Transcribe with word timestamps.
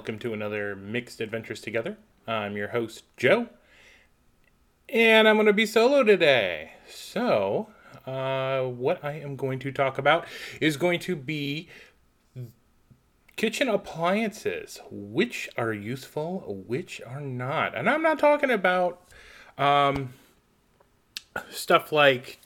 welcome 0.00 0.18
to 0.18 0.32
another 0.32 0.74
Mixed 0.74 1.20
Adventures 1.20 1.60
Together. 1.60 1.98
I'm 2.26 2.56
your 2.56 2.68
host, 2.68 3.04
Joe, 3.18 3.48
and 4.88 5.28
I'm 5.28 5.36
going 5.36 5.44
to 5.44 5.52
be 5.52 5.66
solo 5.66 6.02
today. 6.02 6.70
So, 6.88 7.68
uh, 8.06 8.62
what 8.62 9.04
I 9.04 9.20
am 9.20 9.36
going 9.36 9.58
to 9.58 9.70
talk 9.70 9.98
about 9.98 10.24
is 10.58 10.78
going 10.78 11.00
to 11.00 11.14
be 11.14 11.68
kitchen 13.36 13.68
appliances, 13.68 14.80
which 14.90 15.50
are 15.58 15.74
useful, 15.74 16.64
which 16.66 17.02
are 17.06 17.20
not. 17.20 17.76
And 17.76 17.90
I'm 17.90 18.00
not 18.00 18.18
talking 18.18 18.50
about 18.50 19.02
um, 19.58 20.14
stuff 21.50 21.92
like 21.92 22.40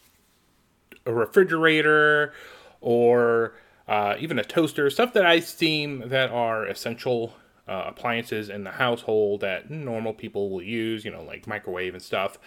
a 1.06 1.12
refrigerator 1.12 2.32
or 2.80 3.54
uh, 3.86 4.16
even 4.18 4.40
a 4.40 4.44
toaster, 4.44 4.90
stuff 4.90 5.12
that 5.12 5.24
I 5.24 5.38
deem 5.38 6.08
that 6.08 6.30
are 6.30 6.66
essential 6.66 7.34
uh, 7.68 7.84
appliances 7.86 8.48
in 8.48 8.64
the 8.64 8.72
household 8.72 9.40
that 9.40 9.70
normal 9.70 10.12
people 10.12 10.50
will 10.50 10.62
use, 10.62 11.04
you 11.04 11.10
know, 11.10 11.22
like 11.22 11.46
microwave 11.46 11.94
and 11.94 12.02
stuff. 12.02 12.38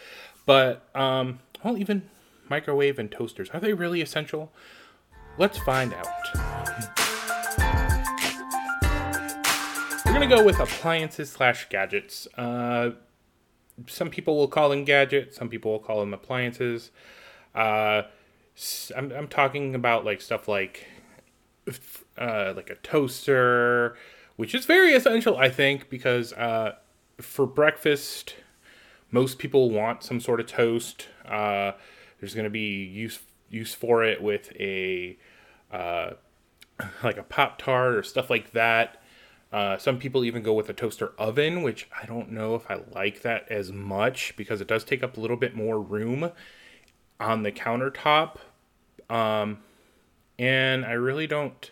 But, 0.46 0.88
um, 0.96 1.40
well, 1.64 1.78
even 1.78 2.10
microwave 2.50 3.00
and 3.00 3.12
toasters, 3.12 3.50
are 3.52 3.60
they 3.60 3.74
really 3.74 4.02
essential? 4.02 4.52
Let's 5.38 5.58
find 5.60 5.94
out. 5.94 6.08
We're 10.06 10.30
to 10.30 10.36
go 10.36 10.44
with 10.44 10.60
appliances 10.60 11.32
slash 11.32 11.70
gadgets. 11.70 12.28
Uh, 12.38 12.92
some 13.86 14.10
people 14.10 14.36
will 14.36 14.48
call 14.48 14.70
them 14.70 14.84
gadgets, 14.84 15.38
some 15.38 15.50
people 15.50 15.72
will 15.72 15.80
call 15.80 16.00
them 16.00 16.14
appliances. 16.14 16.90
Uh, 17.54 18.04
I'm, 18.96 19.12
I'm 19.12 19.28
talking 19.28 19.76
about 19.76 20.06
like 20.06 20.22
stuff 20.22 20.48
like 20.48 20.88
uh, 22.18 22.54
like 22.56 22.70
a 22.70 22.76
toaster, 22.76 23.96
which 24.38 24.56
is 24.56 24.66
very 24.66 24.94
essential, 24.94 25.38
I 25.38 25.50
think, 25.50 25.90
because 25.90 26.32
uh, 26.34 26.76
for 27.20 27.46
breakfast, 27.46 28.36
most 29.12 29.40
people 29.40 29.70
want 29.70 30.04
some 30.04 30.20
sort 30.20 30.40
of 30.40 30.46
toast. 30.48 31.08
Uh, 31.26 31.74
there's 32.20 32.34
going 32.34 32.46
to 32.46 32.50
be 32.50 32.84
use 32.84 33.20
use 33.50 33.74
for 33.74 34.04
it 34.04 34.22
with 34.22 34.52
a 34.60 35.18
uh, 35.72 36.12
like 37.04 37.18
a 37.18 37.24
pop 37.24 37.58
tart 37.58 37.96
or 37.96 38.04
stuff 38.04 38.30
like 38.30 38.52
that. 38.52 39.02
Uh, 39.52 39.78
some 39.78 39.98
people 39.98 40.26
even 40.26 40.44
go 40.44 40.54
with 40.54 40.70
a 40.70 40.74
toaster 40.74 41.14
oven, 41.18 41.62
which 41.62 41.88
I 42.02 42.06
don't 42.06 42.32
know 42.32 42.56
if 42.56 42.70
I 42.70 42.82
like 42.94 43.22
that 43.22 43.50
as 43.50 43.72
much 43.72 44.36
because 44.36 44.60
it 44.60 44.68
does 44.68 44.84
take 44.84 45.04
up 45.04 45.18
a 45.18 45.22
little 45.22 45.38
bit 45.38 45.56
more 45.56 45.80
room 45.80 46.32
on 47.20 47.44
the 47.44 47.52
countertop. 47.52 48.38
Um, 49.10 49.60
and 50.38 50.86
I 50.86 50.92
really 50.92 51.28
don't 51.28 51.72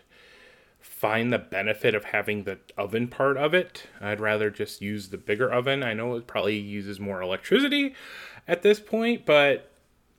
find 1.05 1.31
the 1.31 1.37
benefit 1.37 1.93
of 1.93 2.03
having 2.05 2.45
the 2.45 2.57
oven 2.79 3.07
part 3.07 3.37
of 3.37 3.53
it. 3.53 3.83
I'd 4.01 4.19
rather 4.19 4.49
just 4.49 4.81
use 4.81 5.09
the 5.09 5.19
bigger 5.19 5.53
oven. 5.53 5.83
I 5.83 5.93
know 5.93 6.15
it 6.15 6.25
probably 6.25 6.57
uses 6.57 6.99
more 6.99 7.21
electricity 7.21 7.93
at 8.47 8.63
this 8.63 8.79
point, 8.79 9.23
but 9.23 9.71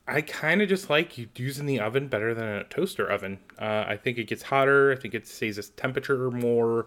I 0.06 0.20
kind 0.20 0.62
of 0.62 0.68
just 0.68 0.88
like 0.88 1.36
using 1.36 1.66
the 1.66 1.80
oven 1.80 2.06
better 2.06 2.34
than 2.34 2.46
a 2.46 2.62
toaster 2.62 3.04
oven. 3.04 3.40
Uh, 3.58 3.84
I 3.88 3.96
think 3.96 4.16
it 4.16 4.28
gets 4.28 4.44
hotter. 4.44 4.92
I 4.92 4.94
think 4.94 5.12
it 5.12 5.26
stays 5.26 5.58
its 5.58 5.70
temperature 5.70 6.30
more 6.30 6.86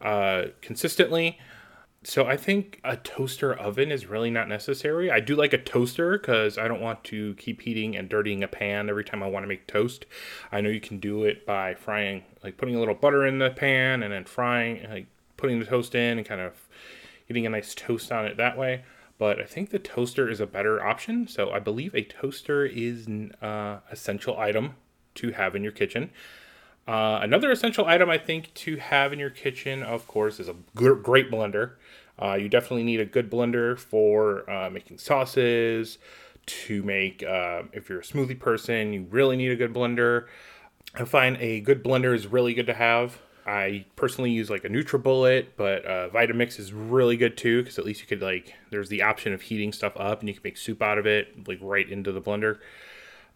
uh, 0.00 0.44
consistently 0.60 1.36
so 2.04 2.26
I 2.26 2.36
think 2.36 2.80
a 2.84 2.96
toaster 2.96 3.54
oven 3.54 3.90
is 3.90 4.06
really 4.06 4.30
not 4.30 4.48
necessary. 4.48 5.10
I 5.10 5.20
do 5.20 5.34
like 5.34 5.52
a 5.52 5.58
toaster 5.58 6.18
because 6.18 6.58
I 6.58 6.68
don't 6.68 6.80
want 6.80 7.02
to 7.04 7.34
keep 7.34 7.62
heating 7.62 7.96
and 7.96 8.08
dirtying 8.08 8.42
a 8.42 8.48
pan 8.48 8.88
every 8.88 9.04
time 9.04 9.22
I 9.22 9.26
want 9.26 9.44
to 9.44 9.48
make 9.48 9.66
toast. 9.66 10.06
I 10.52 10.60
know 10.60 10.68
you 10.68 10.80
can 10.80 11.00
do 11.00 11.24
it 11.24 11.46
by 11.46 11.74
frying, 11.74 12.24
like 12.42 12.56
putting 12.56 12.74
a 12.74 12.78
little 12.78 12.94
butter 12.94 13.26
in 13.26 13.38
the 13.38 13.50
pan 13.50 14.02
and 14.02 14.12
then 14.12 14.24
frying, 14.24 14.86
like 14.88 15.06
putting 15.36 15.58
the 15.58 15.66
toast 15.66 15.94
in 15.94 16.18
and 16.18 16.26
kind 16.26 16.40
of 16.40 16.68
getting 17.26 17.46
a 17.46 17.50
nice 17.50 17.74
toast 17.74 18.12
on 18.12 18.26
it 18.26 18.36
that 18.36 18.58
way. 18.58 18.84
But 19.16 19.40
I 19.40 19.44
think 19.44 19.70
the 19.70 19.78
toaster 19.78 20.28
is 20.28 20.40
a 20.40 20.46
better 20.46 20.84
option. 20.84 21.26
So 21.26 21.50
I 21.50 21.58
believe 21.58 21.94
a 21.94 22.02
toaster 22.02 22.66
is 22.66 23.06
an 23.06 23.32
uh, 23.40 23.80
essential 23.90 24.38
item 24.38 24.74
to 25.16 25.32
have 25.32 25.54
in 25.54 25.62
your 25.62 25.72
kitchen. 25.72 26.10
Uh, 26.86 27.20
another 27.22 27.50
essential 27.50 27.86
item 27.86 28.10
I 28.10 28.18
think 28.18 28.52
to 28.54 28.76
have 28.76 29.12
in 29.12 29.18
your 29.18 29.30
kitchen, 29.30 29.82
of 29.82 30.06
course, 30.06 30.38
is 30.38 30.48
a 30.48 30.56
great 30.74 31.30
blender. 31.30 31.72
Uh, 32.20 32.34
you 32.34 32.48
definitely 32.48 32.84
need 32.84 33.00
a 33.00 33.04
good 33.04 33.30
blender 33.30 33.78
for 33.78 34.48
uh, 34.50 34.70
making 34.70 34.98
sauces. 34.98 35.98
To 36.46 36.82
make, 36.82 37.22
uh, 37.22 37.62
if 37.72 37.88
you're 37.88 38.00
a 38.00 38.02
smoothie 38.02 38.38
person, 38.38 38.92
you 38.92 39.06
really 39.08 39.34
need 39.34 39.50
a 39.50 39.56
good 39.56 39.72
blender. 39.72 40.26
I 40.94 41.04
find 41.06 41.38
a 41.38 41.60
good 41.60 41.82
blender 41.82 42.14
is 42.14 42.26
really 42.26 42.52
good 42.52 42.66
to 42.66 42.74
have. 42.74 43.18
I 43.46 43.84
personally 43.96 44.30
use 44.30 44.48
like 44.48 44.64
a 44.64 44.68
NutriBullet, 44.68 45.48
but 45.56 45.84
uh, 45.84 46.08
Vitamix 46.10 46.58
is 46.58 46.72
really 46.72 47.16
good 47.16 47.36
too 47.36 47.62
because 47.62 47.78
at 47.78 47.84
least 47.84 48.00
you 48.00 48.06
could 48.06 48.22
like 48.22 48.54
there's 48.70 48.88
the 48.88 49.02
option 49.02 49.32
of 49.32 49.42
heating 49.42 49.72
stuff 49.72 49.92
up 49.96 50.20
and 50.20 50.28
you 50.28 50.34
can 50.34 50.42
make 50.44 50.56
soup 50.56 50.82
out 50.82 50.98
of 50.98 51.06
it 51.06 51.46
like 51.48 51.58
right 51.60 51.88
into 51.88 52.12
the 52.12 52.20
blender. 52.20 52.58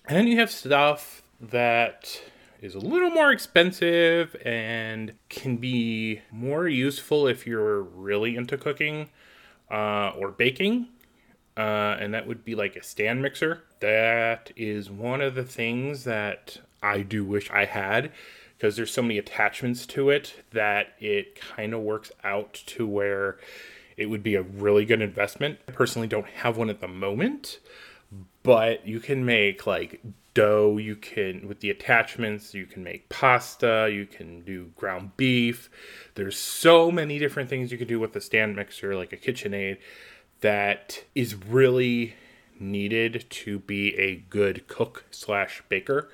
And 0.07 0.17
then 0.17 0.27
you 0.27 0.39
have 0.39 0.51
stuff 0.51 1.23
that 1.41 2.21
is 2.61 2.75
a 2.75 2.79
little 2.79 3.11
more 3.11 3.31
expensive 3.31 4.37
and 4.45 5.13
can 5.29 5.57
be 5.57 6.23
more 6.31 6.69
useful 6.69 7.27
if 7.27 7.47
you're 7.47 7.83
really 7.83 8.37
into 8.37 8.57
cooking 8.57 9.09
uh, 9.71 10.11
or 10.11 10.31
baking. 10.31 10.89
Uh, 11.57 11.97
and 11.99 12.15
that 12.15 12.27
would 12.27 12.45
be 12.45 12.55
like 12.55 12.77
a 12.77 12.83
stand 12.83 13.21
mixer. 13.21 13.63
That 13.81 14.53
is 14.57 14.91
one 14.91 15.21
of 15.21 15.35
the 15.35 15.45
things 15.45 16.05
that 16.05 16.59
I 16.83 17.03
do 17.03 17.25
wish 17.25 17.51
I 17.51 17.65
had 17.65 18.13
because 18.57 18.77
there's 18.77 18.93
so 18.93 19.03
many 19.03 19.19
attachments 19.19 19.87
to 19.87 20.11
it 20.11 20.43
that 20.53 20.95
it 20.99 21.41
kind 21.41 21.75
of 21.75 21.81
works 21.81 22.11
out 22.25 22.55
to 22.67 22.87
where 22.87 23.39
it 23.97 24.07
would 24.07 24.23
be 24.23 24.35
a 24.35 24.43
really 24.43 24.85
good 24.85 25.03
investment. 25.03 25.59
I 25.69 25.73
personally 25.73 26.09
don't 26.09 26.27
have 26.27 26.57
one 26.57 26.71
at 26.71 26.81
the 26.81 26.89
moment, 26.89 27.59
but 28.43 28.87
you 28.87 29.01
can 29.01 29.25
make 29.25 29.67
like 29.67 30.01
dough 30.39 30.79
you 30.79 30.95
can 30.95 31.49
with 31.49 31.59
the 31.59 31.69
attachments 31.69 32.55
you 32.55 32.65
can 32.65 32.85
make 32.85 33.09
pasta 33.09 33.91
you 33.93 34.07
can 34.07 34.41
do 34.43 34.71
ground 34.77 35.11
beef. 35.17 35.69
There's 36.15 36.39
so 36.39 36.93
many 36.93 37.19
different 37.19 37.51
things 37.51 37.73
you 37.73 37.79
can 37.79 37.89
do 37.89 37.99
with 37.99 38.15
a 38.15 38.21
stand 38.21 38.55
mixer 38.55 38.95
like 38.95 39.13
a 39.13 39.17
kitchenaid 39.17 39.79
that 40.41 41.03
is 41.17 41.35
really 41.35 42.15
needed 42.61 43.27
to 43.31 43.59
be 43.59 43.99
a 43.99 44.15
good 44.31 44.69
cook 44.69 45.07
slash 45.11 45.61
baker. 45.69 46.09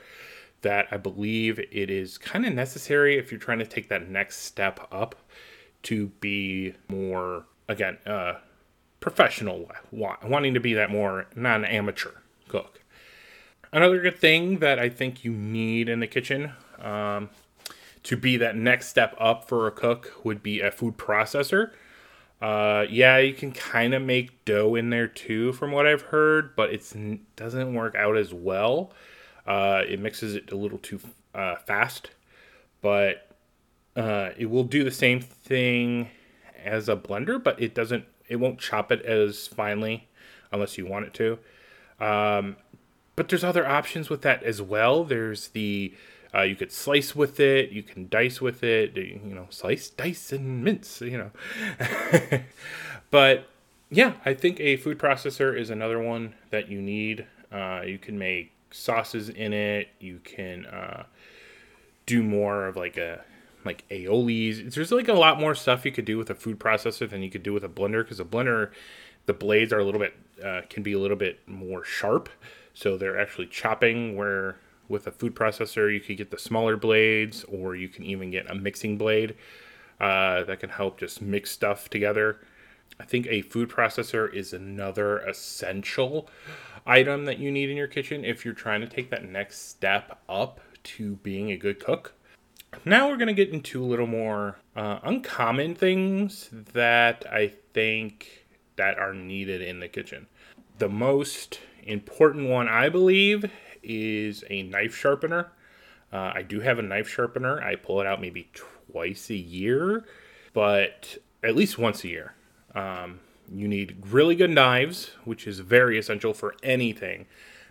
That 0.62 0.88
i 0.90 0.96
believe 0.96 1.58
it 1.58 1.90
is 1.90 2.16
kind 2.16 2.46
of 2.46 2.54
necessary 2.54 3.18
if 3.18 3.30
you're 3.30 3.38
trying 3.38 3.58
to 3.58 3.66
take 3.66 3.90
that 3.90 4.08
next 4.08 4.38
step 4.38 4.88
up 4.90 5.16
to 5.82 6.06
be 6.20 6.72
more 6.88 7.44
again 7.68 7.98
uh 8.06 8.36
professional 9.00 9.70
wanting 9.92 10.54
to 10.54 10.60
be 10.60 10.72
that 10.72 10.90
more 10.90 11.26
not 11.36 11.58
an 11.58 11.66
amateur 11.66 12.12
cook 12.48 12.80
Another 13.74 13.98
good 13.98 14.20
thing 14.20 14.60
that 14.60 14.78
I 14.78 14.88
think 14.88 15.24
you 15.24 15.32
need 15.32 15.88
in 15.88 15.98
the 15.98 16.06
kitchen 16.06 16.52
um, 16.78 17.28
to 18.04 18.16
be 18.16 18.36
that 18.36 18.54
next 18.54 18.86
step 18.86 19.16
up 19.18 19.48
for 19.48 19.66
a 19.66 19.72
cook 19.72 20.12
would 20.22 20.44
be 20.44 20.60
a 20.60 20.70
food 20.70 20.96
processor. 20.96 21.72
Uh, 22.40 22.86
yeah, 22.88 23.18
you 23.18 23.34
can 23.34 23.50
kind 23.50 23.92
of 23.92 24.00
make 24.00 24.44
dough 24.44 24.76
in 24.76 24.90
there 24.90 25.08
too, 25.08 25.52
from 25.54 25.72
what 25.72 25.88
I've 25.88 26.02
heard, 26.02 26.54
but 26.54 26.70
it 26.70 26.94
doesn't 27.34 27.74
work 27.74 27.96
out 27.96 28.16
as 28.16 28.32
well. 28.32 28.92
Uh, 29.44 29.82
it 29.88 29.98
mixes 29.98 30.36
it 30.36 30.52
a 30.52 30.56
little 30.56 30.78
too 30.78 31.00
uh, 31.34 31.56
fast, 31.56 32.10
but 32.80 33.28
uh, 33.96 34.30
it 34.38 34.46
will 34.46 34.62
do 34.62 34.84
the 34.84 34.92
same 34.92 35.20
thing 35.20 36.10
as 36.64 36.88
a 36.88 36.94
blender, 36.94 37.42
but 37.42 37.60
it 37.60 37.74
doesn't. 37.74 38.04
It 38.28 38.36
won't 38.36 38.60
chop 38.60 38.92
it 38.92 39.02
as 39.02 39.48
finely 39.48 40.06
unless 40.52 40.78
you 40.78 40.86
want 40.86 41.06
it 41.06 41.14
to. 41.14 41.38
Um, 41.98 42.56
but 43.16 43.28
there's 43.28 43.44
other 43.44 43.66
options 43.66 44.08
with 44.08 44.22
that 44.22 44.42
as 44.42 44.60
well. 44.60 45.04
There's 45.04 45.48
the 45.48 45.94
uh, 46.34 46.42
you 46.42 46.56
could 46.56 46.72
slice 46.72 47.14
with 47.14 47.38
it, 47.38 47.70
you 47.70 47.82
can 47.82 48.08
dice 48.08 48.40
with 48.40 48.64
it, 48.64 48.96
you 48.96 49.20
know, 49.22 49.46
slice, 49.50 49.88
dice, 49.88 50.32
and 50.32 50.64
mince, 50.64 51.00
you 51.00 51.16
know. 51.16 52.40
but 53.10 53.46
yeah, 53.88 54.14
I 54.24 54.34
think 54.34 54.58
a 54.58 54.76
food 54.76 54.98
processor 54.98 55.56
is 55.56 55.70
another 55.70 56.00
one 56.00 56.34
that 56.50 56.68
you 56.68 56.82
need. 56.82 57.26
Uh, 57.52 57.82
you 57.86 57.98
can 57.98 58.18
make 58.18 58.50
sauces 58.72 59.28
in 59.28 59.52
it. 59.52 59.88
You 60.00 60.20
can 60.24 60.66
uh, 60.66 61.04
do 62.06 62.22
more 62.22 62.66
of 62.66 62.76
like 62.76 62.96
a 62.96 63.24
like 63.64 63.88
aiolis. 63.88 64.74
There's 64.74 64.90
like 64.90 65.08
a 65.08 65.14
lot 65.14 65.38
more 65.38 65.54
stuff 65.54 65.84
you 65.84 65.92
could 65.92 66.04
do 66.04 66.18
with 66.18 66.30
a 66.30 66.34
food 66.34 66.58
processor 66.58 67.08
than 67.08 67.22
you 67.22 67.30
could 67.30 67.42
do 67.42 67.52
with 67.52 67.64
a 67.64 67.68
blender 67.68 68.02
because 68.02 68.18
a 68.18 68.24
blender, 68.24 68.70
the 69.26 69.32
blades 69.32 69.72
are 69.72 69.78
a 69.78 69.84
little 69.84 70.00
bit 70.00 70.14
uh, 70.44 70.62
can 70.68 70.82
be 70.82 70.92
a 70.92 70.98
little 70.98 71.16
bit 71.16 71.46
more 71.46 71.84
sharp. 71.84 72.28
So 72.74 72.96
they're 72.96 73.18
actually 73.18 73.46
chopping 73.46 74.16
where 74.16 74.56
with 74.88 75.06
a 75.06 75.10
food 75.10 75.34
processor 75.34 75.92
you 75.92 76.00
could 76.00 76.16
get 76.16 76.30
the 76.30 76.38
smaller 76.38 76.76
blades 76.76 77.44
or 77.44 77.74
you 77.74 77.88
can 77.88 78.04
even 78.04 78.30
get 78.30 78.50
a 78.50 78.54
mixing 78.54 78.98
blade 78.98 79.34
uh, 80.00 80.44
that 80.44 80.60
can 80.60 80.70
help 80.70 80.98
just 80.98 81.22
mix 81.22 81.50
stuff 81.50 81.88
together. 81.88 82.40
I 83.00 83.04
think 83.04 83.26
a 83.28 83.42
food 83.42 83.70
processor 83.70 84.32
is 84.32 84.52
another 84.52 85.18
essential 85.18 86.28
item 86.86 87.24
that 87.24 87.38
you 87.38 87.50
need 87.50 87.70
in 87.70 87.76
your 87.76 87.86
kitchen 87.86 88.24
if 88.24 88.44
you're 88.44 88.54
trying 88.54 88.82
to 88.82 88.86
take 88.86 89.10
that 89.10 89.24
next 89.24 89.68
step 89.68 90.20
up 90.28 90.60
to 90.82 91.16
being 91.16 91.50
a 91.50 91.56
good 91.56 91.82
cook. 91.82 92.12
Now 92.84 93.08
we're 93.08 93.16
going 93.16 93.28
to 93.28 93.34
get 93.34 93.50
into 93.50 93.82
a 93.82 93.86
little 93.86 94.06
more 94.06 94.58
uh, 94.76 94.98
uncommon 95.02 95.74
things 95.74 96.50
that 96.52 97.24
I 97.30 97.52
think 97.72 98.46
that 98.76 98.98
are 98.98 99.14
needed 99.14 99.62
in 99.62 99.80
the 99.80 99.88
kitchen. 99.88 100.26
The 100.78 100.88
most 100.88 101.60
important 101.86 102.48
one, 102.48 102.68
I 102.68 102.88
believe, 102.88 103.50
is 103.82 104.44
a 104.50 104.62
knife 104.64 104.94
sharpener. 104.94 105.52
Uh, 106.12 106.32
I 106.34 106.42
do 106.42 106.60
have 106.60 106.78
a 106.78 106.82
knife 106.82 107.08
sharpener. 107.08 107.60
I 107.62 107.76
pull 107.76 108.00
it 108.00 108.06
out 108.06 108.20
maybe 108.20 108.50
twice 108.54 109.30
a 109.30 109.34
year, 109.34 110.04
but 110.52 111.18
at 111.42 111.56
least 111.56 111.78
once 111.78 112.04
a 112.04 112.08
year. 112.08 112.34
Um, 112.74 113.20
you 113.52 113.68
need 113.68 113.96
really 114.10 114.34
good 114.36 114.50
knives, 114.50 115.10
which 115.24 115.46
is 115.46 115.60
very 115.60 115.98
essential 115.98 116.32
for 116.32 116.54
anything. 116.62 117.26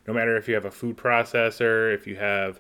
No 0.08 0.14
matter 0.14 0.36
if 0.36 0.48
you 0.48 0.56
have 0.56 0.66
a 0.66 0.72
food 0.72 0.98
processor, 0.98 1.94
if 1.94 2.06
you 2.06 2.18
have 2.18 2.60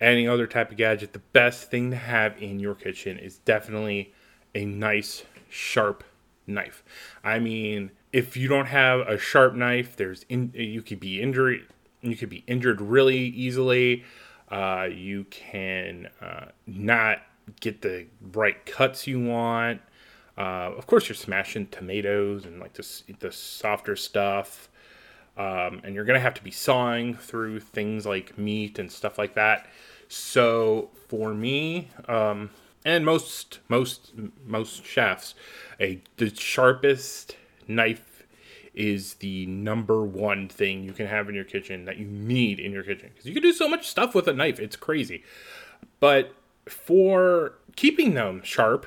any 0.00 0.26
other 0.26 0.46
type 0.46 0.70
of 0.70 0.76
gadget, 0.76 1.12
the 1.12 1.20
best 1.20 1.70
thing 1.70 1.90
to 1.90 1.96
have 1.96 2.40
in 2.42 2.58
your 2.58 2.74
kitchen 2.74 3.18
is 3.18 3.38
definitely 3.38 4.12
a 4.54 4.64
nice, 4.64 5.24
sharp 5.48 6.02
knife. 6.46 6.82
I 7.22 7.38
mean, 7.38 7.92
if 8.12 8.36
you 8.36 8.46
don't 8.48 8.66
have 8.66 9.00
a 9.00 9.18
sharp 9.18 9.54
knife, 9.54 9.96
there's 9.96 10.24
in, 10.28 10.52
you 10.54 10.82
could 10.82 11.00
be 11.00 11.20
injured. 11.20 11.66
You 12.02 12.16
could 12.16 12.28
be 12.28 12.44
injured 12.46 12.80
really 12.80 13.18
easily. 13.18 14.04
Uh, 14.50 14.88
you 14.92 15.24
can 15.24 16.08
uh, 16.20 16.46
not 16.66 17.22
get 17.60 17.80
the 17.80 18.06
right 18.32 18.64
cuts 18.66 19.06
you 19.06 19.20
want. 19.20 19.80
Uh, 20.36 20.72
of 20.76 20.86
course, 20.86 21.08
you're 21.08 21.16
smashing 21.16 21.68
tomatoes 21.68 22.44
and 22.44 22.60
like 22.60 22.74
the, 22.74 23.02
the 23.20 23.32
softer 23.32 23.96
stuff. 23.96 24.68
Um, 25.36 25.80
and 25.82 25.94
you're 25.94 26.04
to 26.04 26.20
have 26.20 26.34
to 26.34 26.44
be 26.44 26.50
sawing 26.50 27.14
through 27.14 27.60
things 27.60 28.04
like 28.04 28.36
meat 28.36 28.78
and 28.78 28.92
stuff 28.92 29.16
like 29.16 29.34
that. 29.34 29.66
So 30.08 30.90
for 31.08 31.32
me, 31.32 31.88
um, 32.06 32.50
and 32.84 33.06
most 33.06 33.60
most 33.68 34.12
most 34.44 34.84
chefs, 34.84 35.34
a 35.80 36.02
the 36.16 36.34
sharpest 36.34 37.36
knife 37.68 38.24
is 38.74 39.14
the 39.14 39.46
number 39.46 40.02
one 40.02 40.48
thing 40.48 40.82
you 40.82 40.92
can 40.92 41.06
have 41.06 41.28
in 41.28 41.34
your 41.34 41.44
kitchen 41.44 41.84
that 41.84 41.98
you 41.98 42.06
need 42.06 42.58
in 42.58 42.72
your 42.72 42.82
kitchen 42.82 43.10
because 43.10 43.26
you 43.26 43.34
can 43.34 43.42
do 43.42 43.52
so 43.52 43.68
much 43.68 43.88
stuff 43.88 44.14
with 44.14 44.26
a 44.28 44.32
knife. 44.32 44.58
It's 44.58 44.76
crazy. 44.76 45.22
But 46.00 46.34
for 46.66 47.54
keeping 47.76 48.14
them 48.14 48.42
sharp, 48.42 48.86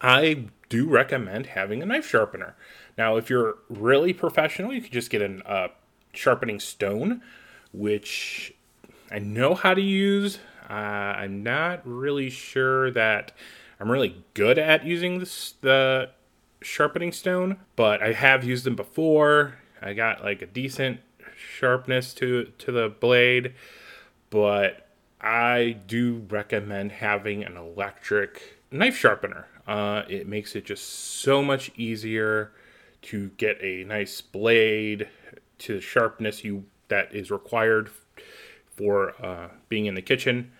I 0.00 0.46
do 0.68 0.88
recommend 0.88 1.46
having 1.46 1.82
a 1.82 1.86
knife 1.86 2.08
sharpener. 2.08 2.56
Now, 2.96 3.16
if 3.16 3.30
you're 3.30 3.58
really 3.68 4.12
professional, 4.12 4.72
you 4.72 4.80
can 4.80 4.90
just 4.90 5.10
get 5.10 5.22
a 5.22 5.48
uh, 5.48 5.68
sharpening 6.12 6.60
stone, 6.60 7.22
which 7.72 8.54
I 9.10 9.18
know 9.18 9.54
how 9.54 9.74
to 9.74 9.80
use. 9.80 10.38
Uh, 10.68 10.72
I'm 10.72 11.42
not 11.42 11.80
really 11.84 12.30
sure 12.30 12.90
that 12.90 13.32
I'm 13.80 13.90
really 13.90 14.24
good 14.34 14.58
at 14.58 14.84
using 14.84 15.18
this, 15.18 15.54
the 15.60 16.10
sharpening 16.60 17.12
stone, 17.12 17.58
but 17.76 18.02
I 18.02 18.12
have 18.12 18.44
used 18.44 18.64
them 18.64 18.76
before. 18.76 19.58
I 19.80 19.92
got 19.94 20.22
like 20.24 20.42
a 20.42 20.46
decent 20.46 21.00
sharpness 21.36 22.14
to 22.14 22.52
to 22.58 22.72
the 22.72 22.88
blade, 22.88 23.54
but 24.30 24.88
I 25.20 25.76
do 25.86 26.26
recommend 26.28 26.92
having 26.92 27.44
an 27.44 27.56
electric 27.56 28.58
knife 28.70 28.96
sharpener. 28.96 29.46
Uh, 29.66 30.02
it 30.08 30.26
makes 30.26 30.56
it 30.56 30.64
just 30.64 30.88
so 30.88 31.42
much 31.42 31.70
easier 31.76 32.52
to 33.02 33.28
get 33.36 33.62
a 33.62 33.84
nice 33.84 34.20
blade 34.20 35.08
to 35.58 35.74
the 35.74 35.80
sharpness 35.80 36.44
you 36.44 36.64
that 36.88 37.14
is 37.14 37.30
required 37.30 37.90
for 38.76 39.14
uh, 39.24 39.48
being 39.68 39.86
in 39.86 39.94
the 39.94 40.02
kitchen. 40.02 40.52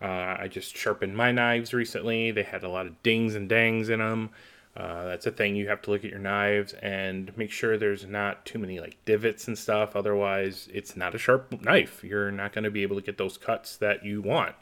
Uh, 0.00 0.36
I 0.38 0.48
just 0.48 0.76
sharpened 0.76 1.16
my 1.16 1.32
knives 1.32 1.72
recently. 1.72 2.30
They 2.30 2.42
had 2.42 2.62
a 2.64 2.68
lot 2.68 2.86
of 2.86 3.02
dings 3.02 3.34
and 3.34 3.48
dangs 3.48 3.88
in 3.88 4.00
them. 4.00 4.30
Uh, 4.76 5.04
that's 5.04 5.26
a 5.26 5.30
thing 5.30 5.54
you 5.54 5.68
have 5.68 5.80
to 5.82 5.90
look 5.90 6.04
at 6.04 6.10
your 6.10 6.18
knives 6.18 6.72
and 6.74 7.36
make 7.36 7.50
sure 7.50 7.78
there's 7.78 8.06
not 8.06 8.44
too 8.44 8.58
many 8.58 8.80
like 8.80 8.96
divots 9.04 9.46
and 9.46 9.56
stuff. 9.56 9.94
Otherwise, 9.94 10.68
it's 10.72 10.96
not 10.96 11.14
a 11.14 11.18
sharp 11.18 11.62
knife. 11.62 12.02
You're 12.02 12.32
not 12.32 12.52
going 12.52 12.64
to 12.64 12.70
be 12.70 12.82
able 12.82 12.96
to 12.96 13.02
get 13.02 13.16
those 13.16 13.38
cuts 13.38 13.76
that 13.76 14.04
you 14.04 14.20
want. 14.20 14.56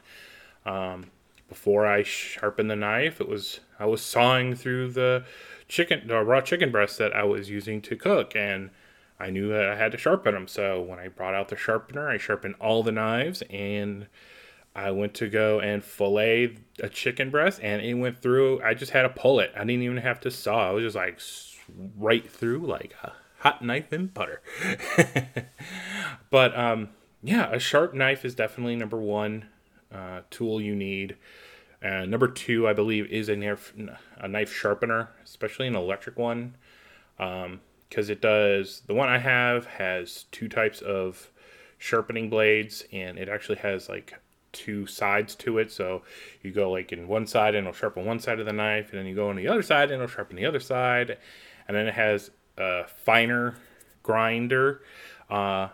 Um, 0.65 1.05
before 1.49 1.87
I 1.87 2.03
sharpened 2.03 2.69
the 2.69 2.75
knife, 2.75 3.19
it 3.19 3.27
was 3.27 3.59
I 3.79 3.85
was 3.85 4.01
sawing 4.01 4.55
through 4.55 4.91
the 4.91 5.25
chicken, 5.67 6.07
the 6.07 6.23
raw 6.23 6.41
chicken 6.41 6.71
breast 6.71 6.99
that 6.99 7.15
I 7.15 7.23
was 7.23 7.49
using 7.49 7.81
to 7.81 7.95
cook, 7.95 8.35
and 8.35 8.69
I 9.19 9.31
knew 9.31 9.49
that 9.49 9.67
I 9.67 9.75
had 9.75 9.91
to 9.93 9.97
sharpen 9.97 10.35
them. 10.35 10.47
So 10.47 10.81
when 10.81 10.99
I 10.99 11.07
brought 11.07 11.33
out 11.33 11.49
the 11.49 11.55
sharpener, 11.55 12.09
I 12.09 12.17
sharpened 12.17 12.55
all 12.59 12.83
the 12.83 12.91
knives 12.91 13.41
and 13.49 14.07
I 14.75 14.91
went 14.91 15.13
to 15.15 15.29
go 15.29 15.59
and 15.59 15.83
fillet 15.83 16.57
a 16.79 16.89
chicken 16.89 17.29
breast 17.29 17.59
and 17.61 17.81
it 17.81 17.93
went 17.93 18.21
through. 18.21 18.61
I 18.63 18.73
just 18.73 18.91
had 18.91 19.03
to 19.03 19.09
pull 19.09 19.39
it. 19.39 19.51
I 19.55 19.59
didn't 19.59 19.83
even 19.83 19.97
have 19.97 20.19
to 20.21 20.31
saw. 20.31 20.69
I 20.69 20.71
was 20.71 20.83
just 20.83 20.95
like 20.95 21.19
right 21.97 22.29
through 22.29 22.65
like 22.65 22.95
a 23.03 23.13
hot 23.39 23.61
knife 23.61 23.93
in 23.93 24.07
butter. 24.07 24.41
but 26.31 26.57
um, 26.57 26.89
yeah, 27.21 27.51
a 27.51 27.59
sharp 27.59 27.93
knife 27.93 28.25
is 28.25 28.33
definitely 28.33 28.75
number 28.75 28.97
one 28.97 29.45
uh, 29.93 30.21
tool 30.31 30.59
you 30.59 30.75
need. 30.75 31.17
Uh, 31.83 32.05
number 32.05 32.27
two, 32.27 32.67
I 32.67 32.73
believe, 32.73 33.05
is 33.07 33.29
a 33.29 33.35
knife, 33.35 33.73
a 34.17 34.27
knife 34.27 34.51
sharpener, 34.53 35.09
especially 35.23 35.67
an 35.67 35.75
electric 35.75 36.17
one. 36.17 36.55
Um, 37.19 37.59
because 37.93 38.09
it 38.09 38.21
does 38.21 38.81
the 38.87 38.95
one 38.95 39.07
I 39.07 39.19
have 39.19 39.67
has 39.67 40.25
two 40.31 40.49
types 40.49 40.81
of 40.81 41.29
sharpening 41.77 42.27
blades 42.27 42.83
and 42.91 43.19
it 43.19 43.29
actually 43.29 43.59
has 43.59 43.87
like 43.87 44.15
two 44.53 44.85
sides 44.85 45.35
to 45.35 45.57
it 45.57 45.71
so 45.71 46.01
you 46.41 46.51
go 46.51 46.71
like 46.71 46.93
in 46.93 47.07
one 47.07 47.27
side 47.27 47.55
and 47.55 47.67
it'll 47.67 47.77
sharpen 47.77 48.05
one 48.05 48.19
side 48.19 48.39
of 48.39 48.45
the 48.45 48.53
knife 48.53 48.91
and 48.91 48.99
then 48.99 49.05
you 49.05 49.15
go 49.15 49.29
on 49.29 49.35
the 49.35 49.47
other 49.47 49.61
side 49.61 49.91
and 49.91 50.01
it'll 50.01 50.07
sharpen 50.07 50.35
the 50.35 50.45
other 50.45 50.59
side 50.59 51.17
and 51.67 51.75
then 51.75 51.87
it 51.87 51.93
has 51.93 52.31
a 52.57 52.85
finer 52.87 53.55
grinder 54.03 54.81
uh, 55.29 55.67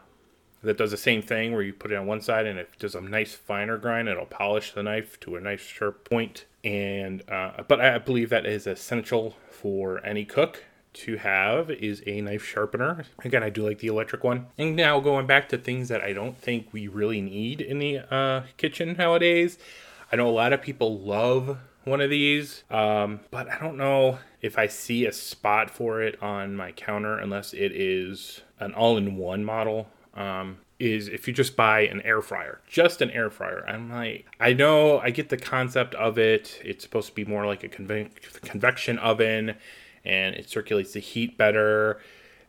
that 0.63 0.77
does 0.77 0.91
the 0.91 0.97
same 0.97 1.21
thing 1.21 1.53
where 1.53 1.61
you 1.61 1.73
put 1.73 1.91
it 1.91 1.95
on 1.95 2.05
one 2.05 2.21
side 2.21 2.45
and 2.45 2.57
it 2.57 2.69
does 2.79 2.95
a 2.95 3.01
nice 3.01 3.35
finer 3.35 3.77
grind 3.77 4.07
it'll 4.07 4.25
polish 4.25 4.73
the 4.73 4.83
knife 4.83 5.19
to 5.19 5.35
a 5.35 5.41
nice 5.41 5.61
sharp 5.61 6.09
point. 6.09 6.45
and 6.63 7.23
uh, 7.29 7.51
but 7.67 7.79
i 7.79 7.97
believe 7.97 8.29
that 8.29 8.45
is 8.45 8.65
essential 8.65 9.35
for 9.49 10.03
any 10.05 10.25
cook 10.25 10.63
to 10.93 11.17
have 11.17 11.69
is 11.69 12.03
a 12.05 12.21
knife 12.21 12.45
sharpener. 12.45 13.05
Again, 13.23 13.43
I 13.43 13.49
do 13.49 13.65
like 13.65 13.79
the 13.79 13.87
electric 13.87 14.23
one. 14.23 14.47
And 14.57 14.75
now 14.75 14.99
going 14.99 15.27
back 15.27 15.49
to 15.49 15.57
things 15.57 15.87
that 15.89 16.01
I 16.01 16.13
don't 16.13 16.37
think 16.37 16.69
we 16.71 16.87
really 16.87 17.21
need 17.21 17.61
in 17.61 17.79
the 17.79 17.99
uh, 18.13 18.43
kitchen 18.57 18.95
nowadays. 18.97 19.57
I 20.11 20.15
know 20.15 20.27
a 20.27 20.31
lot 20.31 20.53
of 20.53 20.61
people 20.61 20.99
love 20.99 21.57
one 21.83 22.01
of 22.01 22.09
these, 22.09 22.63
um, 22.69 23.21
but 23.31 23.49
I 23.49 23.59
don't 23.59 23.77
know 23.77 24.19
if 24.41 24.57
I 24.57 24.67
see 24.67 25.05
a 25.05 25.13
spot 25.13 25.69
for 25.69 26.01
it 26.01 26.21
on 26.21 26.55
my 26.55 26.71
counter 26.71 27.17
unless 27.17 27.53
it 27.53 27.71
is 27.71 28.41
an 28.59 28.73
all-in-one 28.73 29.43
model. 29.43 29.87
Um, 30.15 30.59
is 30.79 31.09
if 31.09 31.27
you 31.27 31.33
just 31.33 31.55
buy 31.55 31.81
an 31.81 32.01
air 32.03 32.21
fryer, 32.21 32.61
just 32.67 33.01
an 33.01 33.11
air 33.11 33.29
fryer. 33.29 33.65
I'm 33.67 33.91
like, 33.91 34.25
I 34.39 34.53
know 34.53 34.99
I 34.99 35.09
get 35.09 35.27
the 35.27 35.37
concept 35.37 35.93
of 35.95 36.17
it. 36.17 36.59
It's 36.63 36.83
supposed 36.83 37.09
to 37.09 37.13
be 37.13 37.25
more 37.25 37.45
like 37.45 37.63
a 37.63 37.69
conve- 37.69 38.41
convection 38.41 38.97
oven 38.97 39.55
and 40.09 40.35
it 40.35 40.49
circulates 40.49 40.93
the 40.93 40.99
heat 40.99 41.37
better 41.37 42.01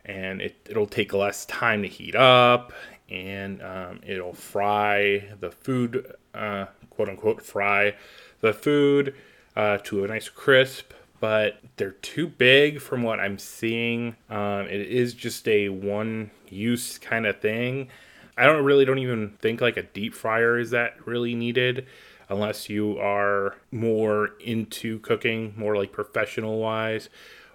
and 0.03 0.41
it, 0.41 0.55
it'll 0.67 0.87
take 0.87 1.13
less 1.13 1.45
time 1.45 1.83
to 1.83 1.87
heat 1.87 2.15
up 2.15 2.73
and 3.07 3.61
um, 3.61 3.99
it'll 4.05 4.33
fry 4.33 5.29
the 5.39 5.51
food 5.51 6.15
uh, 6.33 6.65
quote 6.89 7.07
unquote 7.07 7.41
fry 7.41 7.93
the 8.39 8.51
food 8.51 9.13
uh, 9.55 9.77
to 9.77 10.03
a 10.03 10.07
nice 10.07 10.27
crisp 10.27 10.91
but 11.19 11.59
they're 11.77 11.91
too 11.91 12.27
big 12.27 12.81
from 12.81 13.03
what 13.03 13.19
i'm 13.19 13.37
seeing. 13.37 14.15
Um, 14.29 14.65
it 14.65 14.81
is 14.81 15.13
just 15.13 15.47
a 15.47 15.69
one 15.69 16.31
use 16.49 16.97
kind 16.97 17.27
of 17.27 17.39
thing. 17.39 17.89
I 18.35 18.45
don't 18.45 18.65
really 18.65 18.85
don't 18.85 18.97
even 18.97 19.37
think 19.39 19.61
like 19.61 19.77
a 19.77 19.83
deep 19.83 20.15
fryer 20.15 20.57
is 20.57 20.71
that 20.71 21.05
really 21.05 21.35
needed 21.35 21.85
unless 22.27 22.69
you 22.69 22.97
are 22.97 23.55
more 23.71 24.31
into 24.39 24.97
cooking 24.99 25.53
more 25.55 25.75
like 25.75 25.91
professional 25.91 26.57
wise 26.59 27.09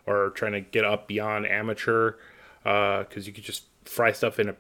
or 0.06 0.30
trying 0.30 0.52
to 0.52 0.60
get 0.60 0.84
up 0.84 1.08
beyond 1.08 1.46
amateur 1.46 2.12
because 2.62 3.06
uh, 3.16 3.20
you 3.20 3.32
could 3.32 3.44
just 3.44 3.64
fry 3.84 4.12
stuff 4.12 4.38
in 4.38 4.48
a, 4.48 4.56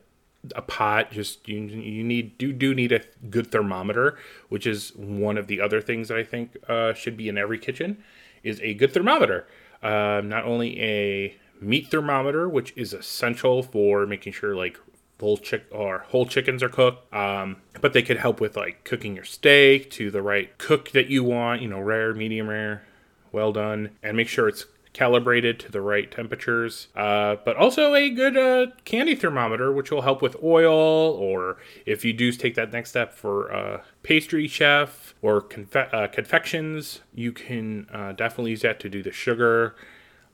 a 0.54 0.62
pot 0.62 1.10
just 1.10 1.48
you, 1.48 1.58
you 1.58 2.04
need 2.04 2.38
do 2.38 2.52
do 2.52 2.74
need 2.74 2.92
a 2.92 3.00
good 3.30 3.50
thermometer 3.50 4.16
which 4.48 4.66
is 4.66 4.94
one 4.94 5.36
of 5.36 5.48
the 5.48 5.60
other 5.60 5.80
things 5.80 6.06
that 6.08 6.16
i 6.16 6.22
think 6.22 6.56
uh, 6.68 6.92
should 6.94 7.16
be 7.16 7.28
in 7.28 7.36
every 7.36 7.58
kitchen 7.58 8.02
is 8.46 8.60
a 8.62 8.74
good 8.74 8.92
thermometer. 8.92 9.46
Uh, 9.82 10.22
not 10.24 10.44
only 10.44 10.80
a 10.80 11.36
meat 11.60 11.90
thermometer 11.90 12.48
which 12.48 12.72
is 12.76 12.92
essential 12.92 13.62
for 13.62 14.06
making 14.06 14.32
sure 14.32 14.54
like 14.54 14.78
whole 15.20 15.38
chick 15.38 15.64
or 15.70 16.00
whole 16.08 16.26
chickens 16.26 16.62
are 16.62 16.68
cooked 16.68 17.12
um, 17.14 17.56
but 17.80 17.92
they 17.92 18.02
could 18.02 18.18
help 18.18 18.40
with 18.40 18.56
like 18.56 18.84
cooking 18.84 19.14
your 19.14 19.24
steak 19.24 19.90
to 19.90 20.10
the 20.10 20.20
right 20.20 20.58
cook 20.58 20.90
that 20.90 21.06
you 21.06 21.24
want 21.24 21.62
you 21.62 21.68
know 21.68 21.80
rare 21.80 22.12
medium 22.12 22.48
rare 22.48 22.84
well 23.32 23.52
done 23.52 23.90
and 24.02 24.16
make 24.16 24.28
sure 24.28 24.48
it's 24.48 24.66
calibrated 24.96 25.60
to 25.60 25.70
the 25.70 25.82
right 25.82 26.10
temperatures, 26.10 26.88
uh, 26.96 27.36
but 27.44 27.54
also 27.54 27.94
a 27.94 28.08
good 28.08 28.34
uh, 28.34 28.68
candy 28.86 29.14
thermometer, 29.14 29.70
which 29.70 29.90
will 29.90 30.00
help 30.00 30.22
with 30.22 30.34
oil, 30.42 30.72
or 30.72 31.58
if 31.84 32.02
you 32.02 32.14
do 32.14 32.32
take 32.32 32.54
that 32.54 32.72
next 32.72 32.90
step 32.90 33.12
for 33.12 33.52
uh, 33.52 33.82
pastry 34.02 34.48
chef 34.48 35.14
or 35.20 35.42
confe- 35.42 35.92
uh, 35.92 36.06
confections, 36.06 37.02
you 37.14 37.30
can 37.30 37.86
uh, 37.92 38.12
definitely 38.12 38.52
use 38.52 38.62
that 38.62 38.80
to 38.80 38.88
do 38.88 39.02
the 39.02 39.12
sugar. 39.12 39.76